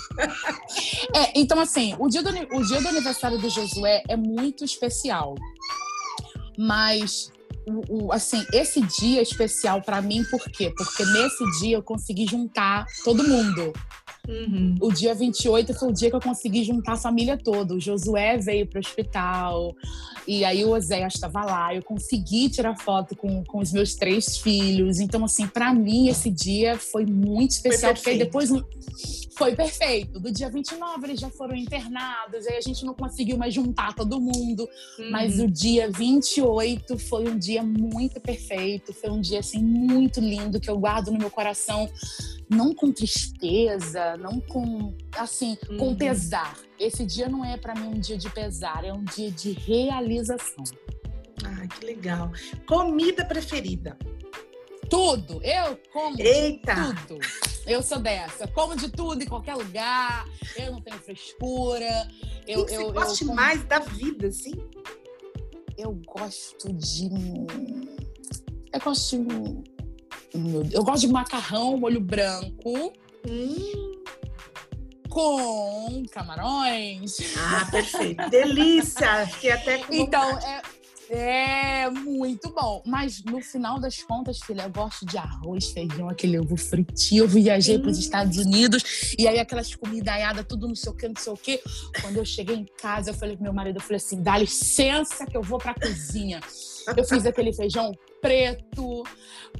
[1.13, 5.35] É, então, assim, o dia, do, o dia do aniversário do Josué é muito especial.
[6.57, 7.31] Mas
[7.67, 10.73] o, o, assim, esse dia é especial para mim, por quê?
[10.75, 13.73] Porque nesse dia eu consegui juntar todo mundo.
[14.27, 14.75] Uhum.
[14.81, 17.73] O dia 28 foi o dia que eu consegui juntar a família toda.
[17.73, 19.75] O Josué veio para o hospital,
[20.27, 21.73] e aí o Oséias estava lá.
[21.75, 24.99] Eu consegui tirar foto com, com os meus três filhos.
[24.99, 28.49] Então, assim, para mim, esse dia foi muito especial, porque depois
[29.37, 30.19] foi perfeito.
[30.19, 34.19] Do dia 29, eles já foram internados, aí a gente não conseguiu mais juntar todo
[34.19, 34.67] mundo.
[34.97, 35.11] Uhum.
[35.11, 40.59] Mas o dia 28 foi um dia muito perfeito, foi um dia, assim, muito lindo,
[40.59, 41.89] que eu guardo no meu coração
[42.49, 45.77] não com tristeza, não com assim, uhum.
[45.77, 46.57] com pesar.
[46.79, 50.63] Esse dia não é para mim um dia de pesar, é um dia de realização.
[51.43, 52.31] Ah, que legal.
[52.67, 53.97] Comida preferida?
[54.89, 55.41] Tudo.
[55.43, 56.95] Eu como Eita.
[57.07, 57.19] tudo.
[57.65, 58.47] Eu sou dessa.
[58.47, 60.27] Como de tudo em qualquer lugar.
[60.55, 62.07] Eu não tenho frescura.
[62.47, 64.53] Eu, o que eu, você gosta eu, mais da vida, assim?
[65.77, 67.09] Eu gosto de.
[68.71, 69.75] Eu gosto de
[70.71, 72.93] eu gosto de macarrão, molho branco.
[73.27, 73.84] Hum.
[75.15, 77.15] Com camarões.
[77.37, 78.29] Ah, perfeito.
[78.29, 79.25] Delícia!
[79.27, 80.61] Fiquei até com Então, é,
[81.09, 82.83] é muito bom.
[82.85, 87.23] Mas no final das contas, filha, eu gosto de arroz, feijão, aquele ovo fritinho.
[87.23, 91.07] Eu viajei para os Estados Unidos e aí aquelas comidaiadas, tudo não sei o que,
[91.07, 91.61] não sei o que.
[92.01, 95.25] Quando eu cheguei em casa, eu falei pro meu marido, eu falei assim, dá licença
[95.25, 96.41] que eu vou para a cozinha.
[96.95, 97.91] Eu fiz aquele feijão
[98.25, 99.03] preto,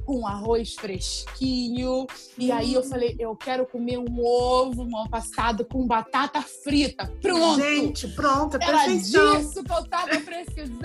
[0.04, 2.04] com arroz fresquinho.
[2.36, 7.06] E aí eu falei, eu quero comer um ovo mal passado com batata frita.
[7.22, 7.60] Pronto!
[7.60, 9.36] Gente, pronto, Era perfeição.
[9.38, 10.82] disso que eu tava precisando.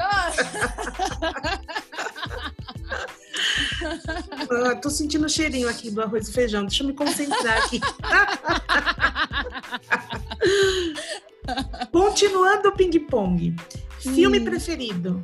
[4.68, 6.64] ah, tô sentindo o cheirinho aqui do arroz e feijão.
[6.66, 7.82] Deixa eu me concentrar aqui.
[11.92, 13.56] Continuando o ping-pong.
[14.00, 14.46] Filme hum.
[14.46, 15.20] preferido?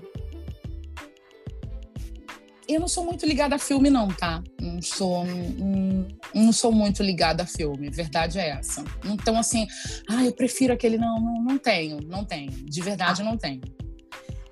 [2.68, 4.43] Eu não sou muito ligada a filme, não, tá?
[4.59, 8.84] Não sou, não, não sou muito ligada a filme, verdade é essa.
[9.05, 9.65] Então, assim,
[10.09, 10.97] ah, eu prefiro aquele.
[10.97, 12.51] Não, não, não tenho, não tenho.
[12.51, 13.26] De verdade, ah.
[13.26, 13.61] não tenho.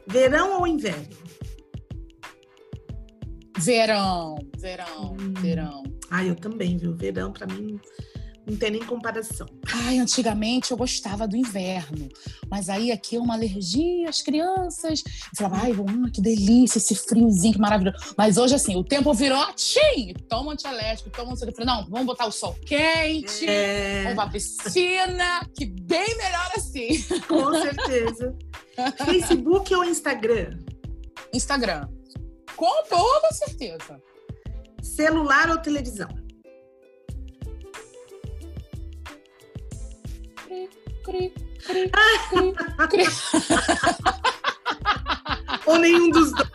[0.07, 1.07] Verão ou inverno?
[3.57, 5.33] Verão, verão, hum.
[5.39, 5.83] verão.
[6.09, 6.95] Ah, eu também, viu?
[6.95, 7.79] Verão, para mim,
[8.47, 9.47] não tem nem comparação.
[9.73, 12.09] Ai, antigamente eu gostava do inverno,
[12.49, 15.03] mas aí aqui é uma alergia às crianças.
[15.05, 17.97] Eu falava, ai, hum, que delícia, esse friozinho, que maravilhoso.
[18.17, 21.65] Mas hoje, assim, o tempo virou, tchim, toma antialérgico, toma não sei o que.
[21.65, 24.03] Não, vamos botar o sol quente, é...
[24.03, 27.01] vamos pra piscina, que bem melhor assim.
[27.27, 28.35] Com certeza.
[29.05, 30.59] Facebook ou Instagram?
[31.33, 31.87] Instagram.
[32.55, 34.01] Com toda certeza.
[34.81, 36.24] Celular ou televisão?
[41.05, 41.33] Cri,
[41.65, 41.89] cri,
[42.29, 42.53] cri,
[42.89, 43.05] cri.
[45.65, 46.49] Ou nenhum dos dois.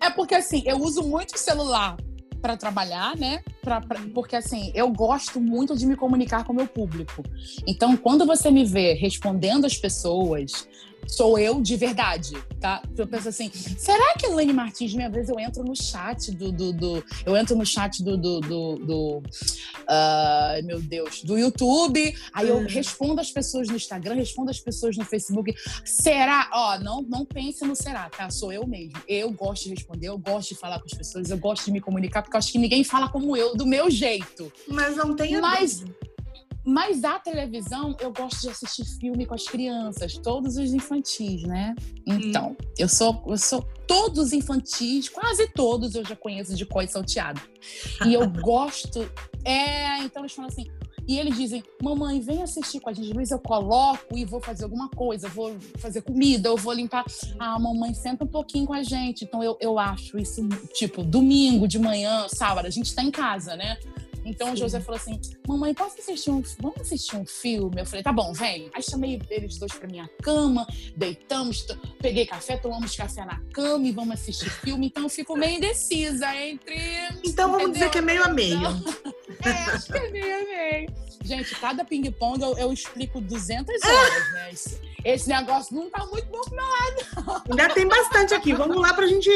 [0.00, 1.96] É porque assim, eu uso muito o celular
[2.40, 3.42] para trabalhar, né?
[3.62, 7.22] Pra, pra, porque assim, eu gosto muito de me comunicar com o meu público.
[7.66, 10.68] Então, quando você me vê respondendo as pessoas,
[11.06, 12.82] sou eu de verdade, tá?
[12.96, 16.50] Eu penso assim, será que a Elaine Martins, minha vez eu entro no chat do,
[16.50, 22.14] do, do eu entro no chat do, do, do, do uh, meu Deus, do YouTube,
[22.32, 22.66] aí eu hum.
[22.68, 26.48] respondo as pessoas no Instagram, respondo as pessoas no Facebook, será?
[26.52, 28.30] Ó, não, não pense no será, tá?
[28.30, 28.98] Sou eu mesmo.
[29.06, 31.80] Eu gosto de responder, eu gosto de falar com as pessoas, eu gosto de me
[31.80, 34.52] comunicar, porque eu acho que ninguém fala como eu, do meu jeito.
[34.68, 36.11] Mas não tem Mas, dúvida.
[36.64, 41.74] Mas a televisão, eu gosto de assistir filme com as crianças, todos os infantis, né?
[42.06, 42.56] Então, hum.
[42.78, 47.40] eu sou eu sou todos infantis, quase todos eu já conheço de coisa salteada.
[48.06, 49.00] E eu gosto.
[49.44, 50.70] É, então eles falam assim:
[51.08, 53.12] E eles dizem: Mamãe, vem assistir com a gente.
[53.12, 57.04] Vezes eu coloco e vou fazer alguma coisa, vou fazer comida, eu vou limpar.
[57.40, 59.24] Ah, mamãe, senta um pouquinho com a gente.
[59.24, 63.56] Então eu, eu acho isso, tipo, domingo de manhã, sábado, a gente tá em casa,
[63.56, 63.78] né?
[64.24, 64.52] Então Sim.
[64.54, 67.80] o José falou assim: Mamãe, posso assistir um Vamos assistir um filme?
[67.80, 68.70] Eu falei, tá bom, vem.
[68.74, 70.66] Aí chamei eles dois pra minha cama,
[70.96, 71.66] deitamos,
[72.00, 74.86] peguei café, tomamos café na cama e vamos assistir filme.
[74.86, 76.76] Então eu fico meio indecisa entre.
[77.24, 77.88] Então vamos entendeu?
[77.88, 78.56] dizer que é meio a meio.
[78.56, 78.82] Então,
[79.44, 81.02] é, acho que é meio a meio.
[81.24, 84.50] Gente, cada ping-pong eu, eu, explico 200 horas, né?
[84.52, 87.42] Esse, esse, negócio não tá muito bom pro meu lado.
[87.48, 88.52] Ainda tem bastante aqui.
[88.52, 89.30] Vamos lá pra gente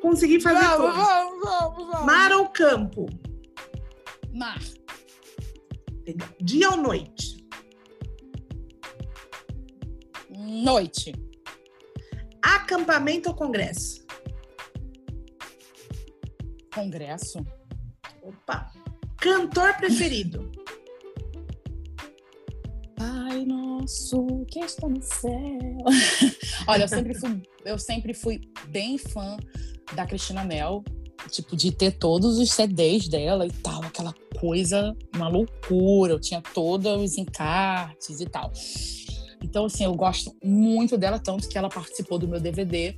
[0.00, 2.06] conseguir fazer vamos, Vamos, vamos, vamos.
[2.06, 3.06] Mar ou campo?
[4.32, 4.60] Mar.
[6.40, 7.46] Dia ou noite?
[10.30, 11.12] Noite.
[12.42, 14.04] Acampamento ou congresso?
[16.74, 17.38] Congresso.
[18.22, 18.72] Opa.
[19.18, 20.50] Cantor preferido?
[22.96, 25.30] Pai nosso que está no céu.
[26.66, 29.36] Olha, eu sempre fui, eu sempre fui bem fã
[29.94, 30.82] da Cristina Mel
[31.30, 36.12] tipo, de ter todos os CDs dela e tal, aquela coisa, uma loucura.
[36.12, 38.52] Eu tinha todos os encartes e tal.
[39.42, 42.94] Então, assim, eu gosto muito dela, tanto que ela participou do meu DVD.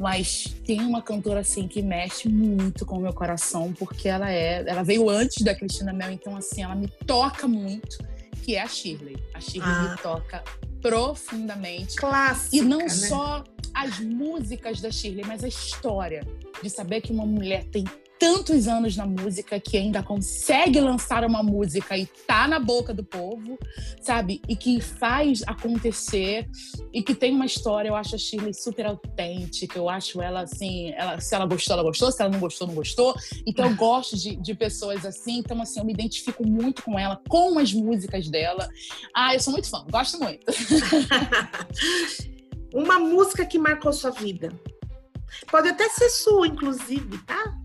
[0.00, 4.64] Mas tem uma cantora, assim, que mexe muito com o meu coração, porque ela é...
[4.66, 7.98] Ela veio antes da Cristina Mel, então, assim, ela me toca muito,
[8.42, 9.16] que é a Shirley.
[9.32, 9.90] A Shirley ah.
[9.90, 10.44] me toca
[10.82, 11.96] profundamente.
[11.96, 12.88] Clássica, E não né?
[12.88, 13.42] só
[13.76, 16.26] as músicas da Shirley, mas a história
[16.62, 17.84] de saber que uma mulher tem
[18.18, 23.04] tantos anos na música que ainda consegue lançar uma música e tá na boca do
[23.04, 23.58] povo,
[24.00, 24.40] sabe?
[24.48, 26.48] E que faz acontecer
[26.90, 30.92] e que tem uma história, eu acho a Shirley super autêntica, eu acho ela assim,
[30.92, 33.14] ela, se ela gostou, ela gostou, se ela não gostou, não gostou.
[33.46, 37.20] Então eu gosto de, de pessoas assim, então assim, eu me identifico muito com ela,
[37.28, 38.66] com as músicas dela.
[39.14, 40.46] Ah, eu sou muito fã, gosto muito.
[42.76, 44.52] uma música que marcou sua vida.
[45.50, 47.58] Pode até ser sua, inclusive, tá?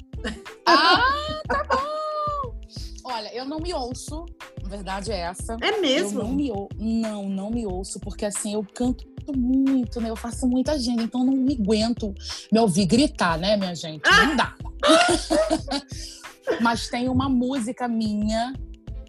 [0.65, 2.59] Ah, tá bom!
[3.03, 4.25] Olha, eu não me ouço,
[4.63, 5.57] a verdade é essa.
[5.61, 6.21] É mesmo?
[6.21, 6.69] Eu não me ou...
[6.77, 9.05] Não, não me ouço, porque assim, eu canto
[9.35, 10.09] muito, né?
[10.09, 12.13] Eu faço muita agenda, então eu não me aguento
[12.51, 14.09] me ouvir gritar, né, minha gente?
[14.09, 14.55] Não dá.
[16.61, 18.53] Mas tem uma música minha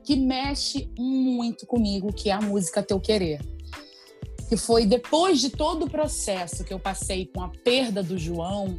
[0.05, 3.51] que mexe muito comigo, que é a música Teu Querer
[4.53, 8.78] que foi depois de todo o processo que eu passei com a perda do João,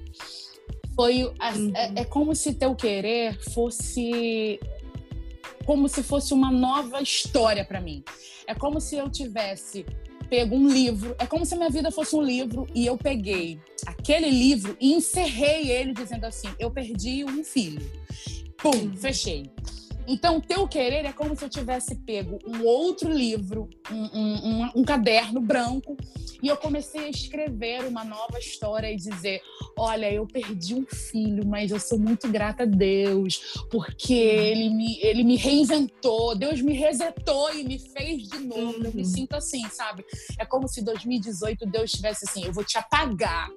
[0.95, 1.33] foi uhum.
[1.75, 4.59] é, é, como se teu querer fosse
[5.65, 8.03] como se fosse uma nova história para mim.
[8.45, 9.83] É como se eu tivesse
[10.29, 13.59] pego um livro, é como se a minha vida fosse um livro e eu peguei
[13.87, 17.81] aquele livro e encerrei ele dizendo assim: eu perdi um filho.
[18.57, 18.95] Pum, uhum.
[18.95, 19.49] fechei.
[20.07, 24.83] Então, teu querer é como se eu tivesse pego um outro livro, um, um, um,
[24.83, 25.95] caderno branco,
[26.41, 29.41] e eu comecei a escrever uma nova história e dizer:
[29.77, 33.41] Olha, eu perdi um filho, mas eu sou muito grata a Deus,
[33.71, 38.79] porque ele me, ele me reinventou, Deus me resetou e me fez de novo.
[38.79, 38.85] Uhum.
[38.85, 39.05] Eu me uhum.
[39.05, 40.05] sinto assim, sabe?
[40.37, 43.49] É como se 2018 Deus estivesse assim: Eu vou te apagar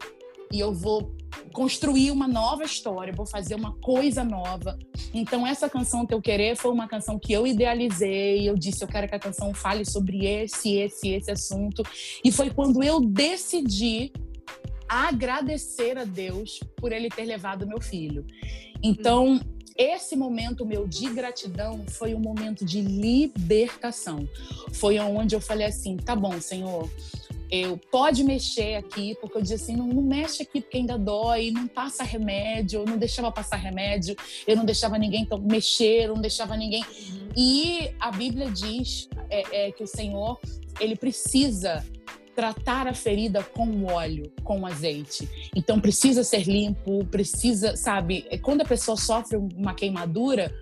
[0.53, 1.14] e eu vou
[1.53, 4.78] construir uma nova história, vou fazer uma coisa nova.
[5.12, 9.09] Então essa canção Teu Querer foi uma canção que eu idealizei, eu disse eu quero
[9.09, 11.82] que a canção fale sobre esse, esse, esse assunto.
[12.24, 14.12] E foi quando eu decidi
[14.88, 18.24] agradecer a Deus por ele ter levado meu filho.
[18.82, 19.40] Então,
[19.76, 24.26] esse momento meu de gratidão foi um momento de libertação.
[24.72, 26.88] Foi onde eu falei assim: tá bom, Senhor,
[27.51, 31.51] eu pode mexer aqui, porque eu dizia assim, não, não, mexe aqui porque ainda dói,
[31.51, 34.16] não passa remédio, eu não deixava passar remédio,
[34.47, 36.84] eu não deixava ninguém então, mexer, eu não deixava ninguém.
[37.36, 40.38] E a Bíblia diz é, é, que o Senhor,
[40.80, 41.84] ele precisa
[42.34, 45.28] tratar a ferida com óleo, com azeite.
[45.55, 50.55] Então precisa ser limpo, precisa, sabe, quando a pessoa sofre uma queimadura,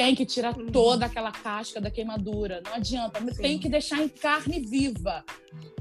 [0.00, 0.66] tem que tirar uhum.
[0.68, 2.62] toda aquela casca da queimadura.
[2.64, 3.42] Não adianta, Sim.
[3.42, 5.22] tem que deixar em carne viva.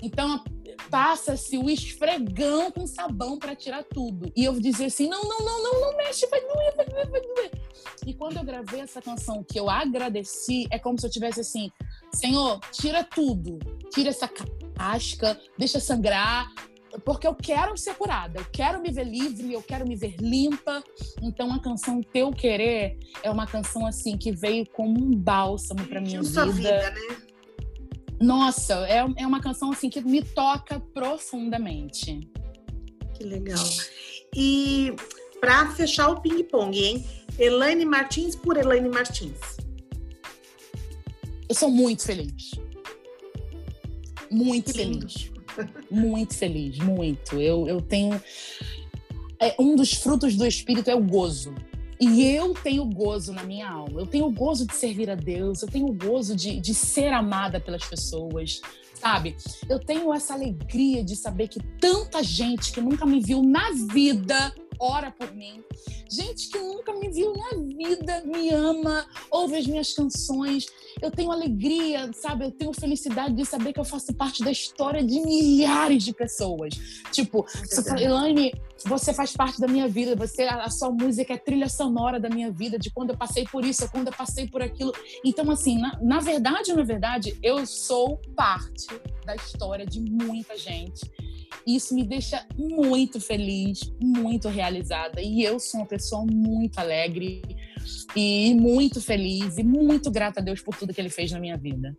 [0.01, 0.43] Então
[0.91, 4.29] passa-se o esfregão com sabão para tirar tudo.
[4.35, 7.21] E eu dizia assim: não, não, não, não, não mexe, vai doer, vai doer, vai
[7.21, 7.51] doer.
[8.05, 11.71] E quando eu gravei essa canção que eu agradeci, é como se eu tivesse assim:
[12.13, 13.57] Senhor, tira tudo,
[13.93, 14.29] tira essa
[14.75, 16.51] casca, deixa sangrar,
[17.05, 20.83] porque eu quero ser curada, eu quero me ver livre, eu quero me ver limpa.
[21.21, 26.01] Então a canção Teu Querer é uma canção assim que veio como um bálsamo para
[26.01, 26.45] minha vida.
[26.47, 27.17] vida né?
[28.19, 32.19] Nossa, é, é uma canção assim que me toca profundamente.
[33.13, 33.63] Que legal.
[34.35, 34.93] E
[35.39, 37.05] para fechar o ping-pong, hein?
[37.37, 39.39] Elaine Martins por Elaine Martins.
[41.47, 42.51] eu sou muito feliz.
[44.29, 45.31] Muito feliz.
[45.89, 47.39] Muito feliz, muito.
[47.39, 48.21] Eu, eu tenho.
[49.39, 51.53] É, um dos frutos do Espírito é o gozo.
[51.99, 53.99] E eu tenho gozo na minha alma.
[53.99, 55.61] Eu tenho gozo de servir a Deus.
[55.61, 58.61] Eu tenho gozo de, de ser amada pelas pessoas.
[58.93, 59.35] Sabe?
[59.67, 64.53] Eu tenho essa alegria de saber que tanta gente que nunca me viu na vida
[64.79, 65.63] ora por mim.
[66.09, 70.67] Gente que nunca me viu na vida me ama, ouve as minhas canções.
[71.01, 72.45] Eu tenho alegria, sabe?
[72.45, 76.73] Eu tenho felicidade de saber que eu faço parte da história de milhares de pessoas.
[77.11, 78.53] Tipo, você fala, Elaine,
[78.85, 82.51] você faz parte da minha vida, você a sua música é trilha sonora da minha
[82.51, 84.93] vida, de quando eu passei por isso, quando eu passei por aquilo.
[85.23, 88.87] Então, assim, na, na verdade, na verdade, eu sou parte
[89.25, 91.11] da história de muita gente
[91.75, 95.21] isso me deixa muito feliz, muito realizada.
[95.21, 97.41] E eu sou uma pessoa muito alegre
[98.15, 101.57] e muito feliz e muito grata a Deus por tudo que Ele fez na minha
[101.57, 101.95] vida.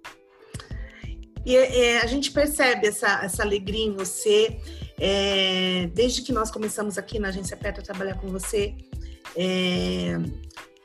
[1.45, 4.59] E é, a gente percebe essa, essa alegria em você.
[4.99, 8.75] É, desde que nós começamos aqui na Agência Petra a trabalhar com você,
[9.35, 10.19] é,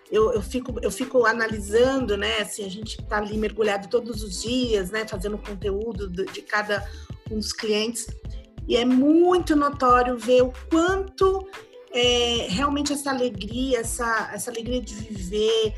[0.10, 2.40] eu, eu, fico, eu fico analisando, né?
[2.40, 5.06] Assim, a gente está ali mergulhado todos os dias, né?
[5.08, 6.88] Fazendo conteúdo de, de cada
[7.30, 8.08] um dos clientes.
[8.68, 11.48] E é muito notório ver o quanto
[11.92, 15.74] é, realmente essa alegria, essa, essa alegria de viver,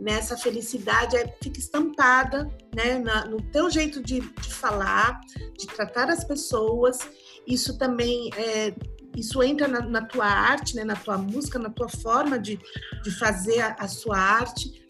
[0.00, 5.20] né, essa felicidade é, fica estampada né, na, no teu jeito de, de, falar,
[5.58, 6.98] de tratar as pessoas.
[7.46, 8.74] Isso também é,
[9.16, 12.58] isso entra na, na, tua arte, né, na tua música, na tua forma de,
[13.02, 14.86] de fazer a, a sua arte.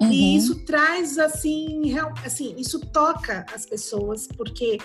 [0.00, 0.10] Uhum.
[0.10, 4.78] E isso traz assim, real, assim, isso toca as pessoas, porque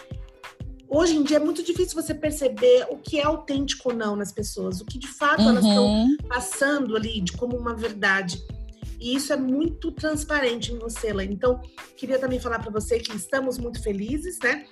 [0.90, 4.32] hoje em dia é muito difícil você perceber o que é autêntico ou não nas
[4.32, 5.50] pessoas, o que de fato uhum.
[5.50, 8.42] elas estão passando ali de como uma verdade.
[9.00, 11.34] E isso é muito transparente em você, Elaine.
[11.34, 11.62] Então,
[11.96, 14.66] queria também falar para você que estamos muito felizes, né?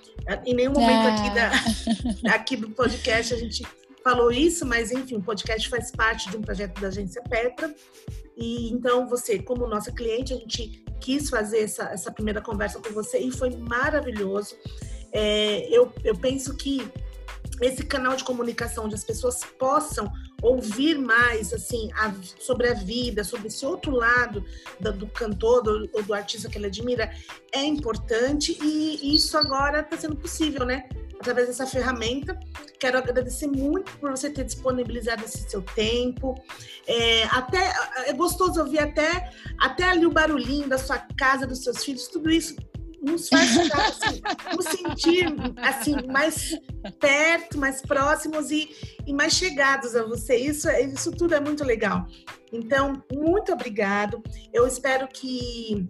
[0.46, 2.34] Em nenhum momento aqui, da, ah.
[2.36, 3.64] aqui do podcast a gente
[4.04, 7.74] falou isso, mas enfim, o podcast faz parte de um projeto da agência Petra.
[8.36, 12.92] E então, você, como nossa cliente, a gente quis fazer essa, essa primeira conversa com
[12.94, 14.56] você e foi maravilhoso
[15.16, 16.86] é, eu, eu penso que
[17.62, 20.12] esse canal de comunicação onde as pessoas possam
[20.42, 24.44] ouvir mais assim a, sobre a vida, sobre esse outro lado
[24.78, 27.10] do, do cantor do, ou do artista que ele admira
[27.54, 30.90] é importante e isso agora está sendo possível, né?
[31.18, 32.38] Através dessa ferramenta.
[32.78, 36.36] Quero agradecer muito por você ter disponibilizado esse seu tempo.
[36.86, 37.74] É, até
[38.06, 42.30] é gostoso ouvir até, até ali o barulhinho da sua casa, dos seus filhos, tudo
[42.30, 42.54] isso
[43.06, 44.22] nos faz ficar, assim,
[44.62, 45.26] sentir
[45.62, 46.60] assim, mais
[46.92, 48.70] perto, mais próximos e,
[49.06, 50.36] e mais chegados a você.
[50.36, 52.06] Isso, isso tudo é muito legal.
[52.52, 54.22] Então, muito obrigado.
[54.54, 55.86] Eu espero que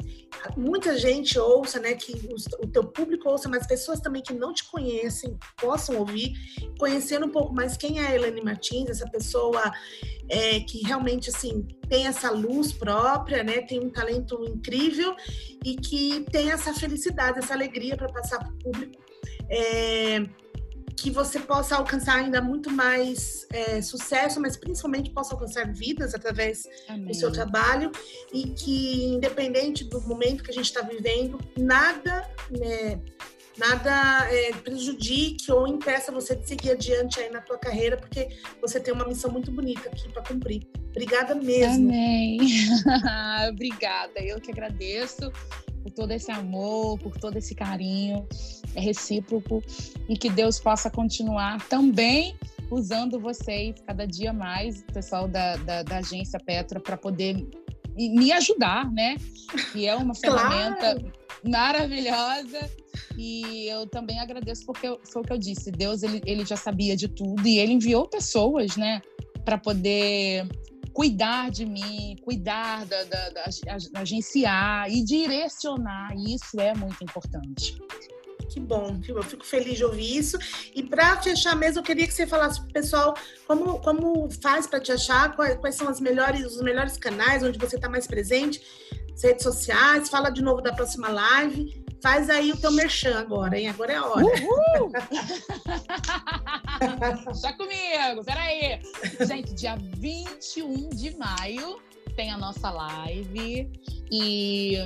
[0.58, 1.93] muita gente ouça, né?
[1.93, 6.34] Que o, o teu público ouça, mas pessoas também que não te conhecem possam ouvir,
[6.80, 9.72] conhecendo um pouco mais quem é a Elane Martins, essa pessoa
[10.30, 13.62] é, que realmente assim tem essa luz própria, né?
[13.62, 15.16] Tem um talento incrível
[15.64, 19.04] e que tem essa felicidade, essa alegria para passar para o público.
[19.50, 20.26] É,
[20.96, 26.64] que você possa alcançar ainda muito mais é, sucesso, mas principalmente possa alcançar vidas através
[26.88, 27.06] Amém.
[27.06, 27.91] do seu trabalho
[28.34, 33.00] e que, independente do momento que a gente está vivendo, nada né,
[33.58, 38.28] nada é, prejudique ou impeça você de seguir adiante aí na tua carreira, porque
[38.62, 40.68] você tem uma missão muito bonita aqui para cumprir.
[40.89, 41.89] Obrigada mesmo.
[41.89, 42.39] Amém.
[43.50, 45.32] Obrigada, eu que agradeço
[45.86, 48.27] por todo esse amor, por todo esse carinho,
[48.73, 49.61] é recíproco
[50.09, 52.36] e que Deus possa continuar também
[52.71, 57.36] usando vocês cada dia mais, o pessoal da, da, da agência Petra, para poder
[57.95, 59.15] me ajudar, né?
[59.75, 61.11] E é uma ferramenta claro.
[61.45, 62.67] maravilhosa.
[63.15, 65.69] E eu também agradeço porque foi o que eu disse.
[65.69, 69.01] Deus ele, ele já sabia de tudo e ele enviou pessoas, né,
[69.45, 70.47] para poder
[70.96, 76.16] cuidar de mim, cuidar da, da, da, da agenciar e direcionar.
[76.16, 77.78] Isso é muito importante.
[78.50, 80.38] Que bom, eu fico feliz de ouvir isso.
[80.74, 83.14] E para fechar mesmo, eu queria que você falasse para o pessoal
[83.46, 87.60] como, como faz para te achar, quais, quais, são as melhores, os melhores canais onde
[87.60, 88.62] você está mais presente,
[89.22, 91.84] redes sociais, fala de novo da próxima live.
[92.02, 93.70] Faz aí o teu merchan agora, hein?
[93.70, 94.26] Agora é a hora.
[94.26, 94.91] Uhul!
[97.41, 98.80] Já comigo, peraí.
[99.26, 101.80] Gente, dia 21 de maio
[102.16, 103.72] tem a nossa live
[104.12, 104.78] e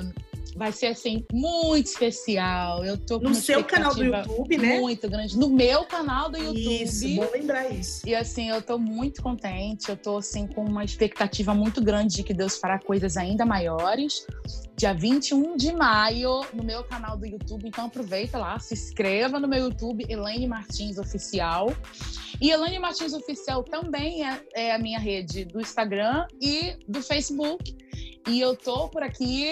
[0.55, 2.83] vai ser assim muito especial.
[2.83, 4.79] Eu tô no seu canal do YouTube, né?
[4.79, 5.37] Muito grande.
[5.37, 6.83] No meu canal do YouTube.
[6.83, 8.07] Isso, bom lembrar isso.
[8.07, 9.89] E assim, eu tô muito contente.
[9.89, 14.25] Eu tô assim com uma expectativa muito grande de que Deus fará coisas ainda maiores.
[14.75, 17.67] Dia 21 de maio, no meu canal do YouTube.
[17.67, 21.73] Então aproveita lá, se inscreva no meu YouTube, Elaine Martins Oficial.
[22.41, 27.75] E Elaine Martins Oficial também é, é a minha rede do Instagram e do Facebook.
[28.27, 29.51] E eu tô por aqui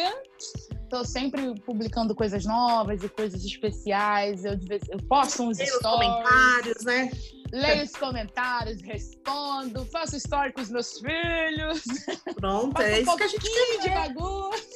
[0.89, 4.45] Tô sempre publicando coisas novas e coisas especiais.
[4.45, 4.53] Eu,
[4.89, 6.09] eu posto uns Leio stories.
[6.09, 7.11] comentários, né?
[7.51, 11.83] Leio os comentários, respondo, faço story com os meus filhos.
[12.35, 13.79] Pronto, é isso um que a gente quer.
[13.81, 14.67] de bagunça.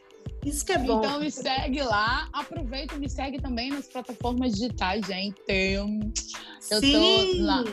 [0.44, 0.98] Isso que é bom.
[0.98, 5.42] Então me segue lá, aproveita e me segue também nas plataformas digitais, gente.
[5.48, 6.92] Eu Sim.
[6.92, 7.64] tô lá.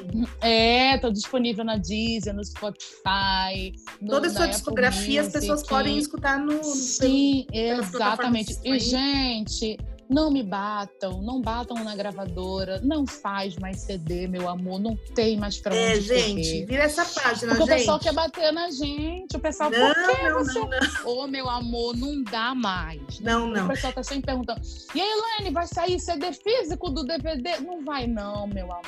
[0.41, 3.73] É, tô disponível na Deezer, no Spotify.
[4.01, 6.63] No, Toda a sua discografia as pessoas podem escutar no.
[6.63, 8.57] Sim, pelo, exatamente.
[8.63, 9.77] E, gente,
[10.09, 15.37] não me batam, não batam na gravadora, não faz mais CD, meu amor, não tem
[15.37, 16.65] mais pra é, onde gente, correr.
[16.65, 17.73] vira essa página, Porque gente.
[17.73, 20.59] o pessoal quer bater na gente, o pessoal, não, por que não, você...
[20.59, 21.23] Não, não.
[21.23, 23.19] Ô, meu amor, não dá mais.
[23.19, 23.65] Não, não.
[23.65, 24.61] O pessoal tá sempre perguntando,
[24.95, 27.59] e aí, Elaine, vai sair CD físico do DVD?
[27.59, 28.85] Não vai não, meu amor.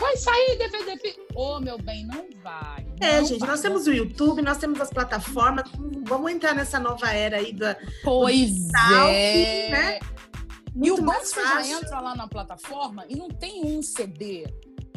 [0.00, 1.22] Vai sair DVD físico?
[1.34, 2.86] Ô, meu bem, não vai.
[3.00, 3.50] É, gente, vai.
[3.50, 5.64] nós temos o YouTube, nós temos as plataformas,
[6.04, 7.76] vamos entrar nessa nova era aí da...
[8.02, 9.68] Pois digital, é.
[9.70, 9.98] né?
[10.74, 14.46] E o Muito bom que já entra lá na plataforma e não tem um CD.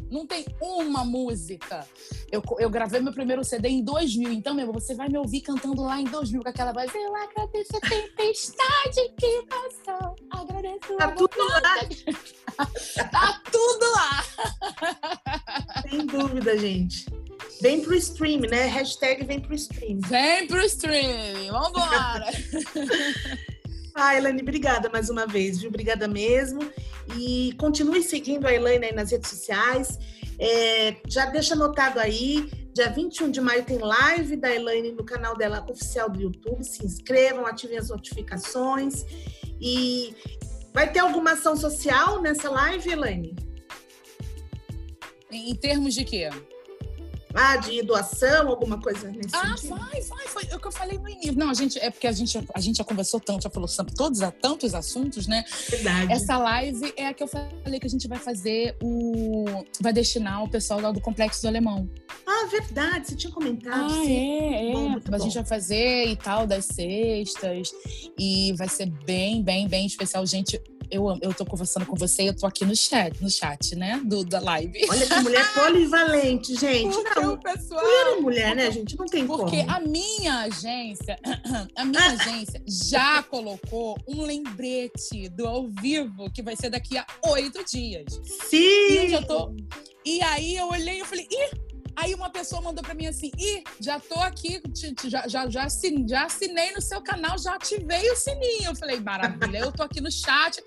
[0.09, 1.85] Não tem uma música.
[2.31, 5.81] Eu, eu gravei meu primeiro CD em 2000, então, meu, você vai me ouvir cantando
[5.81, 6.93] lá em 2000 com aquela voz.
[6.93, 10.15] Eu agradeço a tempestade que passou.
[10.31, 11.61] Agradeço Tá a tudo lá.
[13.11, 14.23] Tá tudo lá.
[15.89, 17.05] Sem dúvida, gente.
[17.61, 18.67] Vem pro stream, né?
[18.67, 19.99] Hashtag vem pro stream.
[20.07, 21.51] Vem pro stream.
[21.51, 22.27] Vambora.
[23.97, 25.69] Ah, Elaine, obrigada mais uma vez, viu?
[25.69, 26.59] Obrigada mesmo.
[27.17, 29.97] E continue seguindo a Elaine aí nas redes sociais.
[30.37, 35.37] É, já deixa anotado aí, dia 21 de maio tem live da Elaine no canal
[35.37, 36.61] dela oficial do YouTube.
[36.61, 39.05] Se inscrevam, ativem as notificações.
[39.61, 40.13] E
[40.73, 43.33] vai ter alguma ação social nessa live, Elaine?
[45.31, 46.29] em, termos de quê?
[47.35, 49.75] Ah, de doação, alguma coisa nesse Ah, sentido?
[49.77, 51.35] vai, vai, foi o que eu falei no início.
[51.37, 53.93] Não, a gente, é porque a gente, a gente já conversou tanto, já falou sobre
[53.93, 55.43] todos, tantos assuntos, né?
[55.69, 56.11] Verdade.
[56.13, 59.45] Essa live é a que eu falei que a gente vai fazer o.
[59.81, 61.89] Vai destinar o pessoal lá do Complexo do Alemão.
[62.25, 63.85] Ah, verdade, você tinha comentado.
[63.85, 64.53] Ah, sim.
[64.53, 64.73] é, é.
[64.73, 65.23] Bom, muito a bom.
[65.23, 67.71] gente vai fazer e tal, das sextas.
[68.17, 70.25] E vai ser bem, bem, bem especial.
[70.25, 73.75] Gente, eu, eu tô conversando com você e eu tô aqui no chat, no chat,
[73.75, 74.01] né?
[74.05, 74.85] Do, da live.
[74.89, 76.93] Olha que mulher polivalente, gente.
[76.93, 77.83] Porque Não, o pessoal.
[78.21, 78.97] mulher mulher, né, gente?
[78.97, 79.71] Não tem Porque como.
[79.71, 81.17] a minha agência,
[81.75, 87.05] a minha agência já colocou um lembrete do ao vivo que vai ser daqui a
[87.27, 88.19] oito dias.
[88.49, 88.57] Sim!
[88.57, 89.55] E eu já tô.
[90.05, 91.74] E aí eu olhei e falei, ih!
[91.95, 94.61] Aí uma pessoa mandou pra mim assim, ih, já tô aqui,
[95.05, 98.65] já, já, já, assin- já assinei no seu canal, já ativei o sininho.
[98.71, 100.61] Eu falei, maravilha, eu tô aqui no chat,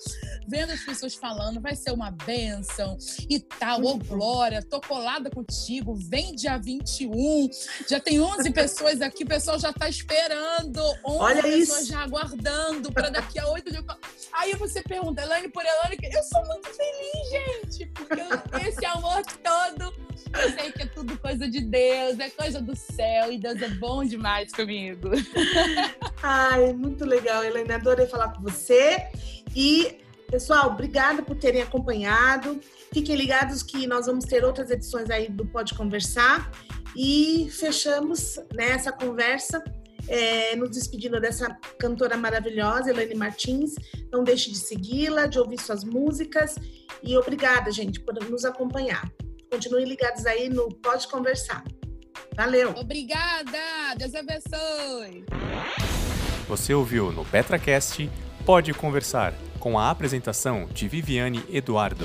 [0.46, 2.96] vendo as pessoas falando, vai ser uma benção
[3.28, 3.98] e tal, ô.
[3.98, 7.48] Glória, tô colada contigo, vem dia 21,
[7.88, 11.92] já tem 11 pessoas aqui, o pessoal já tá esperando, 11 Olha pessoas isso.
[11.92, 13.84] já aguardando para daqui a oito dias.
[14.32, 19.92] Aí você pergunta, Elaine por Elaine, eu sou muito feliz, gente, porque esse amor todo,
[20.40, 23.68] eu sei que é tudo coisa de Deus, é coisa do céu, e Deus é
[23.68, 25.10] bom demais comigo.
[26.22, 27.76] Ai, muito legal, Helena.
[27.76, 29.06] Adorei falar com você.
[29.54, 29.98] E,
[30.30, 32.60] pessoal, obrigada por terem acompanhado.
[32.92, 36.50] Fiquem ligados que nós vamos ter outras edições aí do Pode Conversar.
[36.96, 39.62] E fechamos né, essa conversa.
[40.08, 41.46] é, nos despedindo dessa
[41.78, 43.74] cantora maravilhosa, Elaine Martins.
[44.10, 46.56] Não deixe de segui-la, de ouvir suas músicas.
[47.02, 49.12] E obrigada, gente, por nos acompanhar.
[49.50, 51.64] Continuem ligados aí no Pode Conversar.
[52.36, 52.74] Valeu!
[52.76, 53.58] Obrigada,
[53.96, 55.24] Deus abençoe.
[56.48, 58.10] Você ouviu no PetraCast
[58.44, 62.04] Pode Conversar, com a apresentação de Viviane Eduardo.